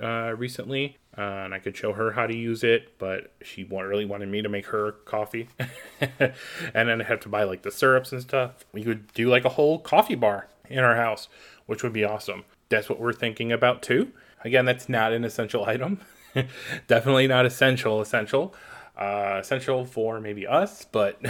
uh, 0.00 0.34
recently 0.36 0.96
uh, 1.18 1.20
and 1.20 1.54
I 1.54 1.58
could 1.58 1.76
show 1.76 1.92
her 1.92 2.12
how 2.12 2.26
to 2.26 2.34
use 2.34 2.62
it, 2.62 2.98
but 2.98 3.32
she 3.42 3.64
really 3.64 4.04
wanted 4.04 4.28
me 4.28 4.42
to 4.42 4.48
make 4.48 4.66
her 4.66 4.92
coffee, 4.92 5.48
and 6.00 6.32
then 6.74 7.00
I 7.00 7.04
have 7.04 7.20
to 7.20 7.28
buy 7.28 7.42
like 7.44 7.62
the 7.62 7.70
syrups 7.70 8.12
and 8.12 8.22
stuff. 8.22 8.64
We 8.72 8.84
could 8.84 9.12
do 9.12 9.28
like 9.28 9.44
a 9.44 9.50
whole 9.50 9.78
coffee 9.80 10.14
bar 10.14 10.48
in 10.68 10.78
our 10.78 10.96
house, 10.96 11.28
which 11.66 11.82
would 11.82 11.92
be 11.92 12.04
awesome. 12.04 12.44
That's 12.68 12.88
what 12.88 13.00
we're 13.00 13.12
thinking 13.12 13.50
about 13.50 13.82
too. 13.82 14.12
Again, 14.44 14.64
that's 14.64 14.88
not 14.88 15.12
an 15.12 15.24
essential 15.24 15.64
item. 15.64 16.00
Definitely 16.86 17.26
not 17.26 17.44
essential. 17.44 18.00
Essential. 18.00 18.54
Uh, 18.96 19.38
essential 19.40 19.84
for 19.84 20.20
maybe 20.20 20.46
us, 20.46 20.84
but 20.84 21.20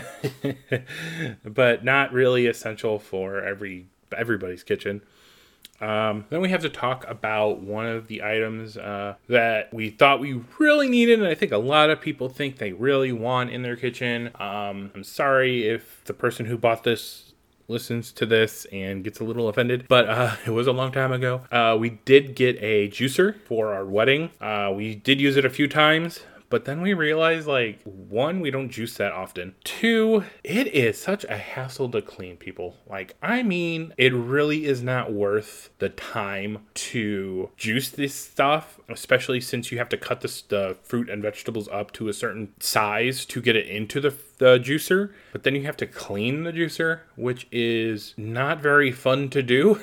but 1.44 1.84
not 1.84 2.12
really 2.12 2.46
essential 2.46 2.98
for 2.98 3.42
every 3.42 3.86
everybody's 4.16 4.62
kitchen. 4.62 5.02
Um, 5.80 6.26
then 6.30 6.40
we 6.40 6.50
have 6.50 6.62
to 6.62 6.68
talk 6.68 7.04
about 7.08 7.60
one 7.60 7.86
of 7.86 8.06
the 8.06 8.22
items 8.22 8.76
uh, 8.76 9.14
that 9.28 9.72
we 9.72 9.90
thought 9.90 10.20
we 10.20 10.42
really 10.58 10.88
needed, 10.88 11.18
and 11.20 11.28
I 11.28 11.34
think 11.34 11.52
a 11.52 11.58
lot 11.58 11.90
of 11.90 12.00
people 12.00 12.28
think 12.28 12.58
they 12.58 12.72
really 12.72 13.12
want 13.12 13.50
in 13.50 13.62
their 13.62 13.76
kitchen. 13.76 14.30
Um, 14.34 14.90
I'm 14.94 15.04
sorry 15.04 15.68
if 15.68 16.02
the 16.04 16.14
person 16.14 16.46
who 16.46 16.58
bought 16.58 16.84
this 16.84 17.30
listens 17.70 18.10
to 18.12 18.26
this 18.26 18.66
and 18.72 19.04
gets 19.04 19.20
a 19.20 19.24
little 19.24 19.48
offended, 19.48 19.86
but 19.88 20.08
uh, 20.08 20.36
it 20.46 20.50
was 20.50 20.66
a 20.66 20.72
long 20.72 20.92
time 20.92 21.12
ago. 21.12 21.42
Uh, 21.50 21.76
we 21.78 21.90
did 22.04 22.34
get 22.34 22.56
a 22.60 22.88
juicer 22.88 23.40
for 23.46 23.72
our 23.72 23.86
wedding. 23.86 24.30
Uh, 24.40 24.72
we 24.74 24.94
did 24.96 25.20
use 25.20 25.36
it 25.36 25.44
a 25.44 25.50
few 25.50 25.68
times. 25.68 26.20
But 26.50 26.64
then 26.64 26.82
we 26.82 26.92
realized 26.92 27.46
like 27.46 27.80
one, 27.84 28.40
we 28.40 28.50
don't 28.50 28.68
juice 28.68 28.96
that 28.96 29.12
often. 29.12 29.54
Two, 29.64 30.24
it 30.44 30.66
is 30.66 31.00
such 31.00 31.24
a 31.24 31.36
hassle 31.38 31.88
to 31.90 32.02
clean 32.02 32.36
people. 32.36 32.76
Like, 32.88 33.16
I 33.22 33.42
mean, 33.42 33.94
it 33.96 34.12
really 34.12 34.66
is 34.66 34.82
not 34.82 35.12
worth 35.12 35.70
the 35.78 35.88
time 35.88 36.66
to 36.74 37.50
juice 37.56 37.88
this 37.88 38.14
stuff, 38.14 38.80
especially 38.88 39.40
since 39.40 39.70
you 39.70 39.78
have 39.78 39.88
to 39.90 39.96
cut 39.96 40.20
the, 40.20 40.42
the 40.48 40.76
fruit 40.82 41.08
and 41.08 41.22
vegetables 41.22 41.68
up 41.68 41.92
to 41.92 42.08
a 42.08 42.12
certain 42.12 42.52
size 42.58 43.24
to 43.26 43.40
get 43.40 43.56
it 43.56 43.68
into 43.68 44.00
the 44.00 44.10
the 44.40 44.58
juicer, 44.58 45.12
but 45.32 45.42
then 45.42 45.54
you 45.54 45.64
have 45.64 45.76
to 45.76 45.86
clean 45.86 46.44
the 46.44 46.52
juicer, 46.52 47.00
which 47.14 47.46
is 47.52 48.14
not 48.16 48.58
very 48.58 48.90
fun 48.90 49.28
to 49.28 49.42
do. 49.42 49.78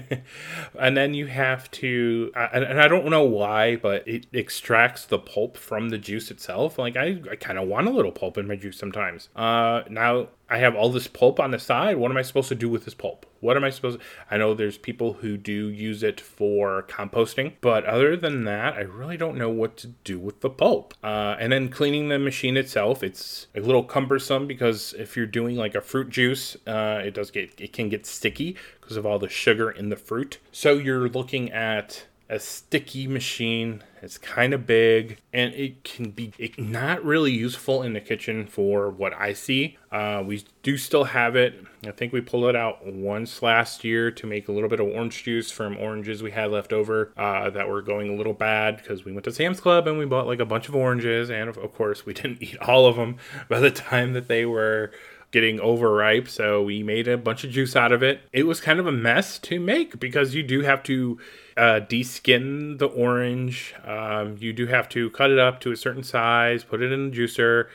and 0.78 0.96
then 0.96 1.12
you 1.12 1.26
have 1.26 1.70
to, 1.72 2.32
and 2.34 2.80
I 2.80 2.88
don't 2.88 3.04
know 3.10 3.24
why, 3.24 3.76
but 3.76 4.08
it 4.08 4.26
extracts 4.32 5.04
the 5.04 5.18
pulp 5.18 5.58
from 5.58 5.90
the 5.90 5.98
juice 5.98 6.30
itself. 6.30 6.78
Like 6.78 6.96
I, 6.96 7.20
I 7.30 7.36
kind 7.36 7.58
of 7.58 7.68
want 7.68 7.86
a 7.86 7.90
little 7.90 8.12
pulp 8.12 8.38
in 8.38 8.48
my 8.48 8.56
juice 8.56 8.78
sometimes. 8.78 9.28
Uh, 9.36 9.82
now 9.90 10.28
I 10.52 10.58
have 10.58 10.76
all 10.76 10.90
this 10.90 11.08
pulp 11.08 11.40
on 11.40 11.50
the 11.50 11.58
side. 11.58 11.96
What 11.96 12.10
am 12.10 12.18
I 12.18 12.22
supposed 12.22 12.50
to 12.50 12.54
do 12.54 12.68
with 12.68 12.84
this 12.84 12.92
pulp? 12.92 13.24
What 13.40 13.56
am 13.56 13.64
I 13.64 13.70
supposed 13.70 14.00
to? 14.00 14.04
I 14.30 14.36
know 14.36 14.52
there's 14.52 14.76
people 14.76 15.14
who 15.14 15.38
do 15.38 15.68
use 15.68 16.02
it 16.02 16.20
for 16.20 16.82
composting, 16.90 17.54
but 17.62 17.86
other 17.86 18.18
than 18.18 18.44
that, 18.44 18.74
I 18.74 18.82
really 18.82 19.16
don't 19.16 19.38
know 19.38 19.48
what 19.48 19.78
to 19.78 19.86
do 20.04 20.18
with 20.18 20.42
the 20.42 20.50
pulp. 20.50 20.92
Uh, 21.02 21.36
and 21.38 21.54
then 21.54 21.70
cleaning 21.70 22.10
the 22.10 22.18
machine 22.18 22.58
itself, 22.58 23.02
it's 23.02 23.46
a 23.54 23.60
little 23.60 23.82
cumbersome 23.82 24.46
because 24.46 24.94
if 24.98 25.16
you're 25.16 25.24
doing 25.24 25.56
like 25.56 25.74
a 25.74 25.80
fruit 25.80 26.10
juice, 26.10 26.54
uh, 26.66 27.00
it 27.02 27.14
does 27.14 27.30
get 27.30 27.58
it 27.58 27.72
can 27.72 27.88
get 27.88 28.04
sticky 28.04 28.54
because 28.78 28.98
of 28.98 29.06
all 29.06 29.18
the 29.18 29.30
sugar 29.30 29.70
in 29.70 29.88
the 29.88 29.96
fruit. 29.96 30.38
So 30.50 30.74
you're 30.74 31.08
looking 31.08 31.50
at 31.50 32.04
a 32.32 32.40
sticky 32.40 33.06
machine. 33.06 33.84
It's 34.00 34.16
kind 34.16 34.54
of 34.54 34.66
big 34.66 35.18
and 35.34 35.52
it 35.52 35.84
can 35.84 36.12
be 36.12 36.32
not 36.56 37.04
really 37.04 37.30
useful 37.30 37.82
in 37.82 37.92
the 37.92 38.00
kitchen 38.00 38.46
for 38.46 38.88
what 38.88 39.12
I 39.12 39.34
see. 39.34 39.76
Uh, 39.92 40.24
we 40.26 40.42
do 40.62 40.78
still 40.78 41.04
have 41.04 41.36
it. 41.36 41.62
I 41.86 41.90
think 41.90 42.14
we 42.14 42.22
pulled 42.22 42.46
it 42.46 42.56
out 42.56 42.86
once 42.86 43.42
last 43.42 43.84
year 43.84 44.10
to 44.12 44.26
make 44.26 44.48
a 44.48 44.52
little 44.52 44.70
bit 44.70 44.80
of 44.80 44.86
orange 44.86 45.24
juice 45.24 45.50
from 45.50 45.76
oranges 45.76 46.22
we 46.22 46.30
had 46.30 46.50
left 46.50 46.72
over 46.72 47.12
uh, 47.18 47.50
that 47.50 47.68
were 47.68 47.82
going 47.82 48.08
a 48.08 48.16
little 48.16 48.32
bad 48.32 48.78
because 48.78 49.04
we 49.04 49.12
went 49.12 49.24
to 49.24 49.32
Sam's 49.32 49.60
Club 49.60 49.86
and 49.86 49.98
we 49.98 50.06
bought 50.06 50.26
like 50.26 50.40
a 50.40 50.46
bunch 50.46 50.70
of 50.70 50.74
oranges. 50.74 51.30
And 51.30 51.50
of 51.50 51.74
course, 51.74 52.06
we 52.06 52.14
didn't 52.14 52.42
eat 52.42 52.56
all 52.62 52.86
of 52.86 52.96
them 52.96 53.18
by 53.50 53.60
the 53.60 53.70
time 53.70 54.14
that 54.14 54.28
they 54.28 54.46
were 54.46 54.90
getting 55.32 55.60
overripe, 55.60 56.28
so 56.28 56.62
we 56.62 56.82
made 56.82 57.08
a 57.08 57.16
bunch 57.16 57.42
of 57.42 57.50
juice 57.50 57.74
out 57.74 57.90
of 57.90 58.02
it. 58.02 58.20
It 58.32 58.46
was 58.46 58.60
kind 58.60 58.78
of 58.78 58.86
a 58.86 58.92
mess 58.92 59.38
to 59.40 59.58
make 59.58 59.98
because 59.98 60.34
you 60.34 60.42
do 60.42 60.60
have 60.60 60.82
to 60.84 61.18
uh, 61.56 61.80
deskin 61.80 62.78
the 62.78 62.86
orange. 62.86 63.74
Um, 63.84 64.36
you 64.38 64.52
do 64.52 64.66
have 64.66 64.88
to 64.90 65.10
cut 65.10 65.30
it 65.30 65.38
up 65.38 65.60
to 65.60 65.72
a 65.72 65.76
certain 65.76 66.02
size, 66.02 66.64
put 66.64 66.82
it 66.82 66.92
in 66.92 67.10
the 67.10 67.16
juicer. 67.16 67.66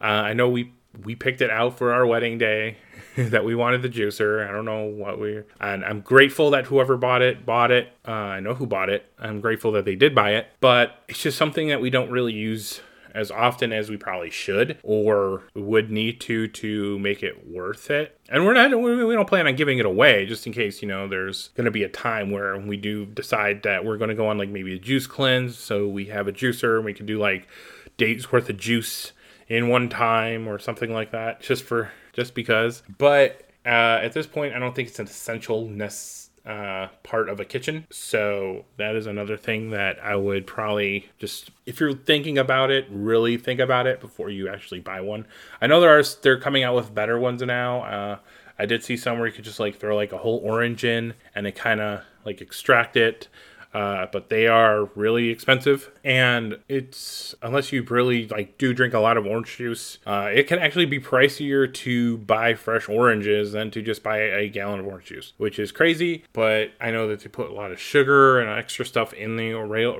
Uh, 0.00 0.04
I 0.04 0.32
know 0.32 0.48
we 0.48 0.72
we 1.04 1.14
picked 1.14 1.40
it 1.40 1.50
out 1.50 1.78
for 1.78 1.92
our 1.92 2.04
wedding 2.04 2.36
day 2.36 2.76
that 3.16 3.44
we 3.44 3.54
wanted 3.54 3.82
the 3.82 3.88
juicer. 3.88 4.48
I 4.48 4.50
don't 4.50 4.64
know 4.64 4.84
what 4.84 5.20
we 5.20 5.42
and 5.60 5.84
I'm 5.84 6.00
grateful 6.00 6.50
that 6.50 6.66
whoever 6.66 6.96
bought 6.96 7.22
it 7.22 7.46
bought 7.46 7.70
it. 7.70 7.92
Uh, 8.06 8.12
I 8.12 8.40
know 8.40 8.54
who 8.54 8.66
bought 8.66 8.88
it. 8.90 9.04
I'm 9.18 9.40
grateful 9.40 9.72
that 9.72 9.84
they 9.84 9.94
did 9.94 10.14
buy 10.14 10.34
it, 10.34 10.48
but 10.60 11.02
it's 11.08 11.22
just 11.22 11.38
something 11.38 11.68
that 11.68 11.80
we 11.80 11.90
don't 11.90 12.10
really 12.10 12.32
use 12.32 12.80
as 13.14 13.30
often 13.30 13.72
as 13.72 13.90
we 13.90 13.96
probably 13.96 14.30
should 14.30 14.78
or 14.82 15.42
would 15.54 15.90
need 15.90 16.20
to 16.22 16.48
to 16.48 16.98
make 16.98 17.22
it 17.22 17.48
worth 17.48 17.90
it. 17.90 18.18
And 18.28 18.44
we're 18.44 18.54
not 18.54 18.70
we 18.70 19.14
don't 19.14 19.28
plan 19.28 19.46
on 19.46 19.56
giving 19.56 19.78
it 19.78 19.86
away 19.86 20.26
just 20.26 20.46
in 20.46 20.52
case, 20.52 20.82
you 20.82 20.88
know, 20.88 21.08
there's 21.08 21.48
going 21.48 21.64
to 21.64 21.70
be 21.70 21.82
a 21.82 21.88
time 21.88 22.30
where 22.30 22.58
we 22.58 22.76
do 22.76 23.06
decide 23.06 23.62
that 23.64 23.84
we're 23.84 23.98
going 23.98 24.10
to 24.10 24.14
go 24.14 24.28
on 24.28 24.38
like 24.38 24.48
maybe 24.48 24.74
a 24.74 24.78
juice 24.78 25.06
cleanse, 25.06 25.58
so 25.58 25.88
we 25.88 26.06
have 26.06 26.28
a 26.28 26.32
juicer 26.32 26.76
and 26.76 26.84
we 26.84 26.94
can 26.94 27.06
do 27.06 27.18
like 27.18 27.48
days 27.96 28.30
worth 28.32 28.48
of 28.48 28.56
juice 28.56 29.12
in 29.48 29.68
one 29.68 29.88
time 29.88 30.48
or 30.48 30.58
something 30.58 30.92
like 30.92 31.10
that 31.10 31.40
just 31.40 31.64
for 31.64 31.90
just 32.12 32.34
because. 32.34 32.82
But 32.98 33.42
uh, 33.66 34.00
at 34.02 34.12
this 34.12 34.26
point, 34.26 34.54
I 34.54 34.58
don't 34.58 34.74
think 34.74 34.88
it's 34.88 34.98
an 34.98 35.06
essential 35.06 35.68
necessary 35.68 36.19
uh, 36.46 36.88
part 37.02 37.28
of 37.28 37.38
a 37.38 37.44
kitchen. 37.44 37.86
So 37.90 38.64
that 38.76 38.96
is 38.96 39.06
another 39.06 39.36
thing 39.36 39.70
that 39.70 40.02
I 40.02 40.16
would 40.16 40.46
probably 40.46 41.10
just, 41.18 41.50
if 41.66 41.80
you're 41.80 41.92
thinking 41.92 42.38
about 42.38 42.70
it, 42.70 42.86
really 42.90 43.36
think 43.36 43.60
about 43.60 43.86
it 43.86 44.00
before 44.00 44.30
you 44.30 44.48
actually 44.48 44.80
buy 44.80 45.00
one. 45.00 45.26
I 45.60 45.66
know 45.66 45.80
there 45.80 45.98
are 45.98 46.02
they're 46.22 46.40
coming 46.40 46.62
out 46.62 46.74
with 46.74 46.94
better 46.94 47.18
ones 47.18 47.42
now. 47.42 47.82
Uh, 47.82 48.18
I 48.58 48.66
did 48.66 48.84
see 48.84 48.96
some 48.96 49.18
where 49.18 49.26
you 49.26 49.32
could 49.32 49.44
just 49.44 49.60
like 49.60 49.76
throw 49.76 49.96
like 49.96 50.12
a 50.12 50.18
whole 50.18 50.40
orange 50.44 50.84
in 50.84 51.14
and 51.34 51.46
it 51.46 51.56
kind 51.56 51.80
of 51.80 52.02
like 52.24 52.40
extract 52.40 52.96
it 52.96 53.28
uh, 53.72 54.06
but 54.12 54.28
they 54.28 54.46
are 54.46 54.84
really 54.94 55.28
expensive. 55.28 55.90
And 56.04 56.58
it's 56.68 57.34
unless 57.42 57.72
you 57.72 57.82
really 57.82 58.26
like 58.28 58.58
do 58.58 58.72
drink 58.72 58.94
a 58.94 58.98
lot 58.98 59.16
of 59.16 59.26
orange 59.26 59.56
juice, 59.56 59.98
uh, 60.06 60.30
it 60.32 60.46
can 60.46 60.58
actually 60.58 60.86
be 60.86 60.98
pricier 60.98 61.72
to 61.72 62.18
buy 62.18 62.54
fresh 62.54 62.88
oranges 62.88 63.52
than 63.52 63.70
to 63.72 63.82
just 63.82 64.02
buy 64.02 64.18
a 64.18 64.48
gallon 64.48 64.80
of 64.80 64.86
orange 64.86 65.06
juice, 65.06 65.32
which 65.36 65.58
is 65.58 65.72
crazy. 65.72 66.24
But 66.32 66.72
I 66.80 66.90
know 66.90 67.08
that 67.08 67.20
they 67.20 67.28
put 67.28 67.50
a 67.50 67.54
lot 67.54 67.70
of 67.70 67.80
sugar 67.80 68.40
and 68.40 68.50
extra 68.50 68.84
stuff 68.84 69.12
in 69.12 69.36
the 69.36 69.54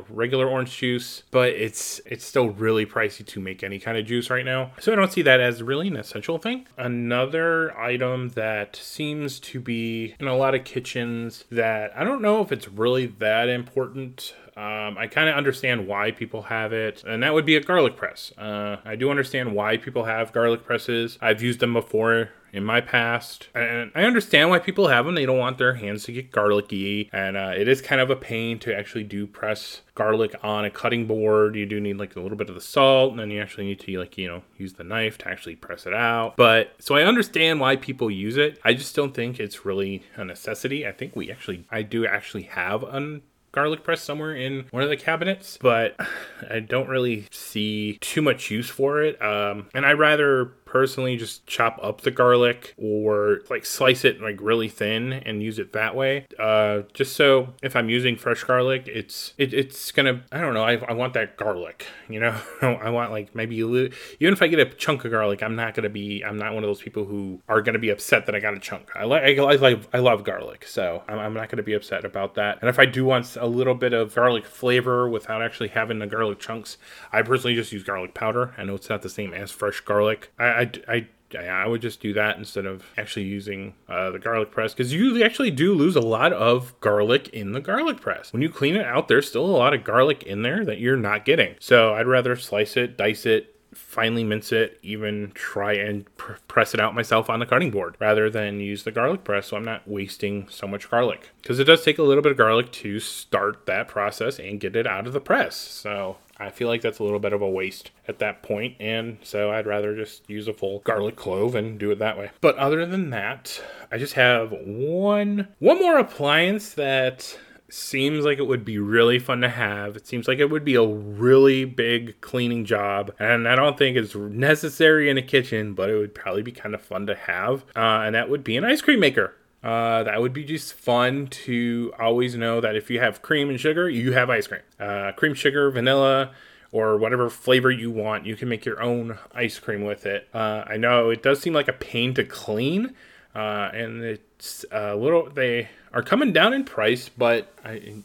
regular 0.09 0.49
orange 0.49 0.77
juice, 0.77 1.23
but 1.31 1.51
it's 1.51 2.01
it's 2.07 2.25
still 2.25 2.51
really 2.51 2.87
pricey 2.87 3.25
to 3.27 3.41
make 3.41 3.63
any 3.63 3.79
kind 3.79 3.97
of 3.97 4.07
juice 4.07 4.31
right 4.31 4.45
now. 4.45 4.73
So 4.81 4.93
I 4.93 4.97
don't 4.97 5.13
see 5.13 5.23
that 5.23 5.41
as 5.41 5.63
really 5.63 5.89
an 5.89 5.97
essential 5.97 6.39
thing. 6.39 6.67
Another 6.77 7.77
item 7.79 8.31
that 8.31 8.77
seems 8.77 9.39
to 9.41 9.61
be 9.61 10.15
in 10.19 10.27
a 10.27 10.37
lot 10.37 10.55
of 10.55 10.65
kitchens 10.65 11.45
that 11.51 11.93
I 11.97 12.05
don't 12.05 12.23
know 12.23 12.41
if 12.41 12.53
it's 12.53 12.69
really 12.69 13.07
that 13.07 13.49
important. 13.61 14.35
Um, 14.57 14.99
I 14.99 15.07
kind 15.07 15.29
of 15.29 15.37
understand 15.37 15.87
why 15.87 16.11
people 16.11 16.43
have 16.43 16.73
it, 16.73 17.05
and 17.07 17.23
that 17.23 17.35
would 17.35 17.47
be 17.47 17.57
a 17.57 17.61
garlic 17.61 17.97
press. 17.97 18.33
Uh, 18.37 18.77
I 18.85 18.97
do 18.97 19.11
understand 19.11 19.55
why 19.55 19.77
people 19.77 20.05
have 20.05 20.33
garlic 20.33 20.65
presses. 20.65 21.19
I've 21.21 21.43
used 21.43 21.61
them 21.61 21.73
before 21.73 22.31
in 22.53 22.65
my 22.65 22.81
past. 22.81 23.49
And 23.55 23.93
I 23.95 24.03
understand 24.03 24.51
why 24.51 24.59
people 24.59 24.89
have 24.89 25.07
them. 25.07 25.15
They 25.15 25.27
don't 25.27 25.39
want 25.39 25.59
their 25.59 25.75
hands 25.75 26.05
to 26.05 26.13
get 26.13 26.31
garlicky. 26.31 27.09
And 27.13 27.37
uh, 27.37 27.53
it 27.57 27.69
is 27.69 27.81
kind 27.81 28.01
of 28.01 28.11
a 28.11 28.17
pain 28.17 28.59
to 28.61 28.77
actually 28.77 29.05
do 29.05 29.27
press 29.27 29.83
garlic 29.95 30.35
on 30.43 30.65
a 30.65 30.71
cutting 30.71 31.07
board. 31.07 31.57
You 31.57 31.67
do 31.67 31.81
need 31.81 31.99
like 31.99 32.17
a 32.17 32.21
little 32.21 32.37
bit 32.37 32.49
of 32.49 32.55
the 32.55 32.61
salt, 32.61 33.13
and 33.13 33.21
then 33.21 33.31
you 33.31 33.41
actually 33.41 33.67
need 33.67 33.81
to 33.81 33.99
like, 33.99 34.19
you 34.19 34.29
know, 34.29 34.43
use 34.57 34.75
the 34.75 34.85
knife 34.85 35.19
to 35.19 35.29
actually 35.29 35.57
press 35.57 35.87
it 35.87 35.95
out. 35.95 36.37
But 36.37 36.75
so 36.79 36.97
I 36.97 37.03
understand 37.03 37.61
why 37.61 37.77
people 37.77 38.11
use 38.11 38.37
it. 38.37 38.59
I 38.65 38.75
just 38.75 38.95
don't 38.97 39.15
think 39.15 39.39
it's 39.39 39.65
really 39.65 40.03
a 40.17 40.25
necessity. 40.25 40.87
I 40.87 40.93
think 40.93 41.15
we 41.15 41.31
actually, 41.31 41.67
I 41.71 41.83
do 41.83 42.07
actually 42.07 42.45
have 42.45 42.83
an 42.83 43.23
garlic 43.53 43.83
press 43.83 44.03
somewhere 44.03 44.35
in 44.35 44.67
one 44.71 44.83
of 44.83 44.89
the 44.89 44.97
cabinets, 44.97 45.59
but 45.61 45.97
I 46.51 46.61
don't 46.61 46.89
really 46.89 47.27
see 47.31 47.99
too 48.01 48.23
much 48.23 48.51
use 48.51 48.69
for 48.71 49.03
it. 49.03 49.21
Um, 49.23 49.69
and 49.75 49.85
I 49.85 49.93
rather 49.93 50.53
personally 50.71 51.17
just 51.17 51.45
chop 51.47 51.79
up 51.83 52.03
the 52.03 52.11
garlic 52.13 52.75
or 52.79 53.41
like 53.51 53.67
slice 53.67 54.05
it 54.05 54.21
like 54.23 54.39
really 54.41 54.69
thin 54.69 55.13
and 55.13 55.43
use 55.43 55.59
it 55.59 55.73
that 55.73 55.97
way. 55.97 56.27
Uh, 56.39 56.83
just 56.95 57.17
so 57.17 57.49
if 57.61 57.75
I'm 57.75 57.89
using 57.89 58.17
fresh 58.17 58.45
garlic, 58.45 58.87
it's 58.87 59.35
it, 59.37 59.53
it's 59.53 59.91
gonna 59.91 60.23
I 60.31 60.41
don't 60.41 60.55
know 60.55 60.63
I, 60.63 60.77
I 60.77 60.93
want 60.93 61.15
that 61.15 61.37
garlic. 61.37 61.87
You 62.09 62.21
know 62.21 62.41
I 62.63 62.91
want 62.91 63.11
like 63.11 63.35
maybe 63.35 63.57
even 63.57 63.93
if 64.33 64.43
I 64.43 64.47
get 64.47 64.61
a 64.61 64.67
chunk 64.67 65.05
of 65.05 65.11
garlic, 65.11 65.43
I'm 65.43 65.57
not 65.57 65.75
gonna 65.75 65.89
be 65.89 66.23
I'm 66.23 66.39
not 66.39 66.55
one 66.55 66.63
of 66.63 66.69
those 66.69 66.81
people 66.81 67.05
who 67.05 67.41
are 67.49 67.61
gonna 67.61 67.81
be 67.81 67.91
upset 67.91 68.27
that 68.27 68.35
I 68.37 68.41
got 68.41 68.55
a 68.55 68.61
chunk. 68.61 68.91
I 68.95 69.05
like 69.05 69.23
I, 69.23 69.43
I 69.43 69.57
like 69.57 69.83
I 69.93 69.99
love 69.99 70.23
garlic, 70.23 70.65
so 70.67 71.03
I'm, 71.09 71.19
I'm 71.19 71.35
not 71.35 71.49
gonna 71.49 71.65
be 71.65 71.73
upset 71.73 72.05
about 72.05 72.37
that. 72.37 72.59
And 72.61 72.69
if 72.69 72.79
I 72.79 72.87
do 72.87 73.05
want 73.05 73.37
a 73.37 73.47
little 73.47 73.75
bit 73.75 73.93
of 73.93 74.15
garlic 74.15 74.47
flavor 74.47 75.09
without 75.09 75.43
actually 75.43 75.69
having 75.69 75.99
the 75.99 76.07
garlic 76.07 76.39
chunks, 76.39 76.79
I 77.13 77.23
personally 77.23 77.57
just 77.57 77.73
use 77.73 77.83
garlic 77.83 78.15
powder. 78.15 78.55
I 78.57 78.63
know 78.63 78.77
it's 78.77 78.89
not 78.89 79.03
the 79.03 79.09
same 79.09 79.35
as 79.35 79.51
fresh 79.51 79.81
garlic. 79.81 80.33
I, 80.39 80.60
I, 80.61 80.71
I 80.89 81.07
I 81.37 81.67
would 81.67 81.81
just 81.81 82.01
do 82.01 82.13
that 82.15 82.39
instead 82.39 82.67
of 82.67 82.85
actually 82.99 83.27
using 83.27 83.75
uh, 83.89 84.11
the 84.11 84.19
garlic 84.19 84.51
press 84.51 84.75
because 84.75 84.93
you 84.93 85.23
actually 85.23 85.53
do 85.53 85.75
lose 85.75 85.95
a 85.95 86.01
lot 86.01 86.33
of 86.33 86.79
garlic 86.81 87.29
in 87.29 87.53
the 87.53 87.61
garlic 87.61 88.01
press. 88.01 88.33
When 88.33 88.43
you 88.43 88.49
clean 88.49 88.75
it 88.75 88.85
out, 88.85 89.09
there's 89.09 89.29
still 89.29 89.45
a 89.45 89.47
lot 89.47 89.73
of 89.73 89.85
garlic 89.85 90.25
in 90.25 90.43
there 90.43 90.65
that 90.65 90.81
you're 90.81 90.97
not 90.97 91.25
getting. 91.25 91.55
So 91.61 91.95
I'd 91.95 92.07
rather 92.09 92.35
slice 92.37 92.77
it, 92.77 92.97
dice 92.97 93.27
it, 93.27 93.55
finely 93.75 94.25
mince 94.25 94.53
it, 94.53 94.79
even 94.83 95.33
try 95.35 95.75
and 95.75 96.05
pr- 96.17 96.33
press 96.49 96.75
it 96.75 96.81
out 96.81 96.95
myself 96.95 97.31
on 97.31 97.41
the 97.41 97.47
cutting 97.47 97.71
board 97.71 97.97
rather 98.01 98.29
than 98.31 98.61
use 98.61 98.85
the 98.85 98.91
garlic 98.91 99.25
press 99.25 99.49
so 99.49 99.57
I'm 99.57 99.65
not 99.65 99.87
wasting 99.87 100.49
so 100.49 100.67
much 100.67 100.91
garlic. 100.91 101.31
Because 101.43 101.59
it 101.59 101.65
does 101.65 101.85
take 101.85 101.99
a 101.99 102.03
little 102.03 102.23
bit 102.23 102.33
of 102.33 102.39
garlic 102.39 102.73
to 102.73 103.01
start 103.01 103.67
that 103.67 103.89
process 103.89 104.39
and 104.39 104.61
get 104.61 104.77
it 104.77 104.87
out 104.87 105.07
of 105.07 105.13
the 105.13 105.21
press. 105.21 105.57
So 105.57 106.17
I 106.41 106.49
feel 106.49 106.69
like 106.69 106.81
that's 106.81 106.99
a 106.99 107.05
little 107.05 107.19
bit 107.19 107.35
of 107.35 107.43
a 107.43 107.49
waste 107.49 107.91
at 108.09 108.19
that 108.21 108.43
point, 108.43 108.77
and 108.81 109.19
so 109.23 109.51
I'd 109.51 109.67
rather 109.67 109.95
just 109.95 110.29
use 110.29 110.49
a 110.49 110.55
full 110.55 110.79
garlic 110.81 111.15
clove 111.15 111.55
and 111.55 111.79
do 111.79 111.91
it 111.91 111.99
that 111.99 112.17
way. 112.17 112.31
But 112.41 112.57
other 112.57 112.87
than 112.87 113.11
that, 113.11 113.63
I 113.93 113.99
just 113.99 114.15
have 114.15 114.51
one 114.51 115.49
one 115.59 115.79
more 115.79 115.99
appliance 115.99 116.73
that 116.75 117.39
seems 117.73 118.25
like 118.25 118.39
it 118.39 118.47
would 118.47 118.65
be 118.65 118.79
really 118.79 119.19
fun 119.19 119.41
to 119.41 119.49
have. 119.49 119.97
It 119.97 120.07
seems 120.07 120.29
like 120.29 120.39
it 120.39 120.51
would 120.51 120.65
be 120.65 120.75
a 120.75 120.87
really 120.87 121.65
big 121.65 122.21
cleaning 122.21 122.65
job, 122.65 123.13
and 123.19 123.49
I 123.49 123.57
don't 123.57 123.79
think 123.79 123.97
it's 123.97 124.15
necessary 124.15 125.09
in 125.11 125.19
a 125.19 125.23
kitchen, 125.23 125.75
but 125.75 125.91
it 125.91 125.97
would 125.97 126.15
probably 126.15 126.43
be 126.43 126.53
kind 126.53 126.75
of 126.75 126.83
fun 126.83 127.07
to 127.07 127.15
have. 127.15 127.65
Uh, 127.77 128.03
and 128.05 128.15
that 128.15 128.29
would 128.29 128.45
be 128.45 128.57
an 128.57 128.65
ice 128.65 128.81
cream 128.81 129.01
maker. 129.01 129.35
Uh, 129.63 130.03
that 130.05 130.21
would 130.21 130.33
be 130.33 130.45
just 130.45 130.73
fun 130.73 131.27
to 131.27 131.93
always 131.99 132.35
know 132.35 132.61
that 132.61 132.77
if 132.77 132.91
you 132.91 132.99
have 132.99 133.21
cream 133.21 133.51
and 133.51 133.61
sugar, 133.61 133.91
you 133.91 134.13
have 134.13 134.31
ice 134.31 134.47
cream. 134.47 134.63
Uh, 134.79 135.13
cream, 135.13 135.35
sugar, 135.35 135.71
vanilla, 135.71 136.31
or 136.73 136.97
whatever 136.97 137.29
flavor 137.29 137.71
you 137.71 137.91
want. 137.91 138.25
You 138.25 138.37
can 138.37 138.49
make 138.49 138.65
your 138.65 138.83
own 138.83 139.19
ice 139.35 139.59
cream 139.59 139.85
with 139.85 140.07
it. 140.07 140.29
Uh, 140.33 140.65
I 140.67 140.77
know 140.77 141.11
it 141.11 141.23
does 141.23 141.41
seem 141.41 141.53
like 141.53 141.69
a 141.69 141.75
pain 141.75 142.15
to 142.15 142.25
clean, 142.25 142.95
uh, 143.35 143.71
and 143.75 144.03
it's 144.03 144.65
a 144.71 144.97
little. 144.97 145.29
They 145.29 145.69
are 145.93 146.03
coming 146.03 146.33
down 146.33 146.53
in 146.53 146.65
price, 146.65 147.09
but 147.09 147.53
I, 147.65 148.03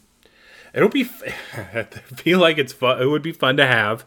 it'll 0.74 0.88
be. 0.88 1.02
I 1.54 1.84
feel 1.84 2.38
like 2.38 2.58
it's 2.58 2.72
fun. 2.72 3.00
It 3.00 3.06
would 3.06 3.22
be 3.22 3.32
fun 3.32 3.56
to 3.56 3.66
have. 3.66 4.04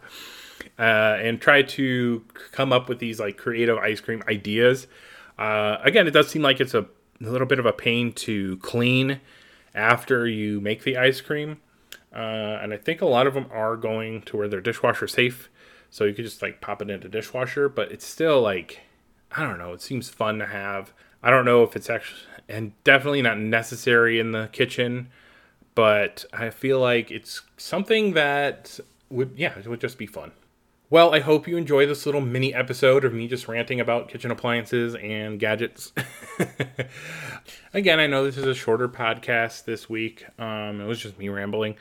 Uh, 0.77 1.17
and 1.21 1.41
try 1.41 1.61
to 1.61 2.23
come 2.51 2.71
up 2.71 2.87
with 2.87 2.99
these 2.99 3.19
like 3.19 3.37
creative 3.37 3.77
ice 3.77 3.99
cream 3.99 4.23
ideas. 4.27 4.87
Uh, 5.37 5.77
again, 5.83 6.07
it 6.07 6.11
does 6.11 6.29
seem 6.29 6.41
like 6.41 6.61
it's 6.61 6.73
a 6.73 6.85
a 7.21 7.29
little 7.29 7.47
bit 7.47 7.59
of 7.59 7.65
a 7.65 7.73
pain 7.73 8.13
to 8.13 8.57
clean 8.57 9.19
after 9.75 10.27
you 10.27 10.61
make 10.61 10.83
the 10.83 10.97
ice 10.97 11.21
cream. 11.21 11.57
Uh, 12.13 12.59
and 12.61 12.73
I 12.73 12.77
think 12.77 13.01
a 13.01 13.05
lot 13.05 13.27
of 13.27 13.33
them 13.33 13.47
are 13.51 13.75
going 13.75 14.21
to 14.23 14.37
where 14.37 14.47
they're 14.47 14.61
dishwasher 14.61 15.07
safe. 15.07 15.49
So 15.89 16.05
you 16.05 16.13
could 16.13 16.25
just 16.25 16.41
like 16.41 16.61
pop 16.61 16.81
it 16.81 16.89
into 16.89 17.09
dishwasher, 17.09 17.69
but 17.69 17.91
it's 17.91 18.05
still 18.05 18.41
like, 18.41 18.81
I 19.31 19.43
don't 19.43 19.57
know, 19.57 19.73
it 19.73 19.81
seems 19.81 20.09
fun 20.09 20.39
to 20.39 20.45
have. 20.45 20.93
I 21.21 21.29
don't 21.29 21.45
know 21.45 21.63
if 21.63 21.75
it's 21.75 21.89
actually, 21.89 22.21
and 22.49 22.73
definitely 22.83 23.21
not 23.21 23.37
necessary 23.37 24.19
in 24.19 24.31
the 24.31 24.49
kitchen, 24.51 25.09
but 25.75 26.25
I 26.33 26.49
feel 26.49 26.79
like 26.79 27.11
it's 27.11 27.43
something 27.55 28.13
that 28.13 28.79
would, 29.09 29.33
yeah, 29.37 29.57
it 29.57 29.67
would 29.67 29.79
just 29.79 29.97
be 29.97 30.07
fun. 30.07 30.31
Well, 30.89 31.13
I 31.13 31.19
hope 31.19 31.47
you 31.47 31.55
enjoy 31.55 31.85
this 31.85 32.07
little 32.07 32.19
mini 32.19 32.51
episode 32.51 33.05
of 33.05 33.13
me 33.13 33.27
just 33.27 33.47
ranting 33.47 33.79
about 33.79 34.09
kitchen 34.09 34.31
appliances 34.31 34.95
and 34.95 35.39
gadgets. 35.39 35.93
Again, 37.73 37.99
I 37.99 38.07
know 38.07 38.25
this 38.25 38.37
is 38.37 38.45
a 38.45 38.55
shorter 38.55 38.89
podcast 38.89 39.65
this 39.65 39.87
week. 39.87 40.25
Um, 40.39 40.81
it 40.81 40.87
was 40.87 40.99
just 40.99 41.19
me 41.19 41.29
rambling. 41.29 41.75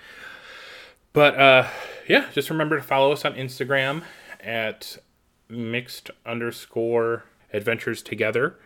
But 1.14 1.40
uh, 1.40 1.68
yeah, 2.07 2.26
just 2.35 2.50
remember 2.50 2.76
to 2.76 2.83
follow 2.83 3.11
us 3.12 3.24
on 3.24 3.33
Instagram 3.33 4.02
at 4.40 4.98
mixed 5.48 6.11
underscore 6.26 7.24
adventures 7.50 8.02
together 8.02 8.59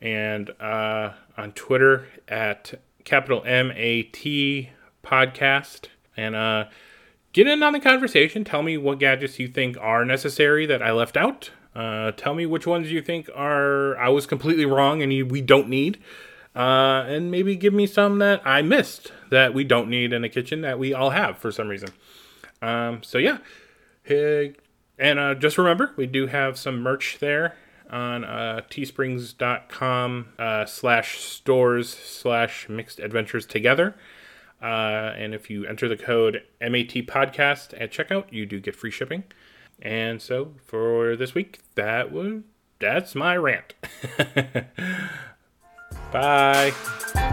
and 0.00 0.50
uh, 0.60 1.12
on 1.36 1.52
Twitter 1.52 2.06
at 2.28 2.74
capital 3.04 3.42
M 3.44 3.72
A 3.74 4.02
T 4.02 4.70
podcast. 5.02 5.86
And 6.16 6.34
uh, 6.34 6.66
get 7.32 7.46
in 7.46 7.62
on 7.62 7.72
the 7.72 7.80
conversation. 7.80 8.44
Tell 8.44 8.62
me 8.62 8.76
what 8.76 8.98
gadgets 8.98 9.38
you 9.38 9.48
think 9.48 9.76
are 9.80 10.04
necessary 10.04 10.66
that 10.66 10.82
I 10.82 10.92
left 10.92 11.16
out. 11.16 11.50
Uh, 11.74 12.10
tell 12.12 12.34
me 12.34 12.46
which 12.46 12.66
ones 12.66 12.90
you 12.90 13.02
think 13.02 13.28
are 13.34 13.96
I 13.98 14.08
was 14.08 14.26
completely 14.26 14.64
wrong 14.64 15.02
and 15.02 15.12
you, 15.12 15.26
we 15.26 15.42
don't 15.42 15.68
need. 15.68 15.98
Uh, 16.54 17.04
and 17.06 17.30
maybe 17.30 17.54
give 17.54 17.74
me 17.74 17.86
some 17.86 18.18
that 18.18 18.40
I 18.46 18.62
missed 18.62 19.12
that 19.30 19.52
we 19.52 19.62
don't 19.62 19.90
need 19.90 20.14
in 20.14 20.24
a 20.24 20.28
kitchen 20.30 20.62
that 20.62 20.78
we 20.78 20.94
all 20.94 21.10
have 21.10 21.36
for 21.36 21.52
some 21.52 21.68
reason. 21.68 21.90
Um, 22.62 23.02
so 23.02 23.18
yeah, 23.18 23.38
and 24.98 25.18
uh, 25.18 25.34
just 25.34 25.58
remember 25.58 25.92
we 25.96 26.06
do 26.06 26.28
have 26.28 26.56
some 26.56 26.80
merch 26.80 27.18
there 27.20 27.56
on 27.90 28.24
uh, 28.24 28.62
teesprings.com 28.70 30.28
uh, 30.38 30.66
slash 30.66 31.20
stores 31.20 31.90
slash 31.90 32.68
mixed 32.68 32.98
adventures 32.98 33.46
together. 33.46 33.94
Uh, 34.62 35.12
and 35.16 35.34
if 35.34 35.50
you 35.50 35.66
enter 35.66 35.88
the 35.88 35.96
code 35.96 36.42
MAT 36.60 36.94
podcast 37.06 37.74
at 37.80 37.92
checkout, 37.92 38.32
you 38.32 38.46
do 38.46 38.58
get 38.60 38.74
free 38.74 38.90
shipping. 38.90 39.24
And 39.80 40.22
so 40.22 40.54
for 40.64 41.16
this 41.16 41.34
week, 41.34 41.60
that 41.74 42.10
was 42.10 42.42
that's 42.78 43.14
my 43.14 43.36
rant. 43.36 43.74
Bye. 46.12 47.32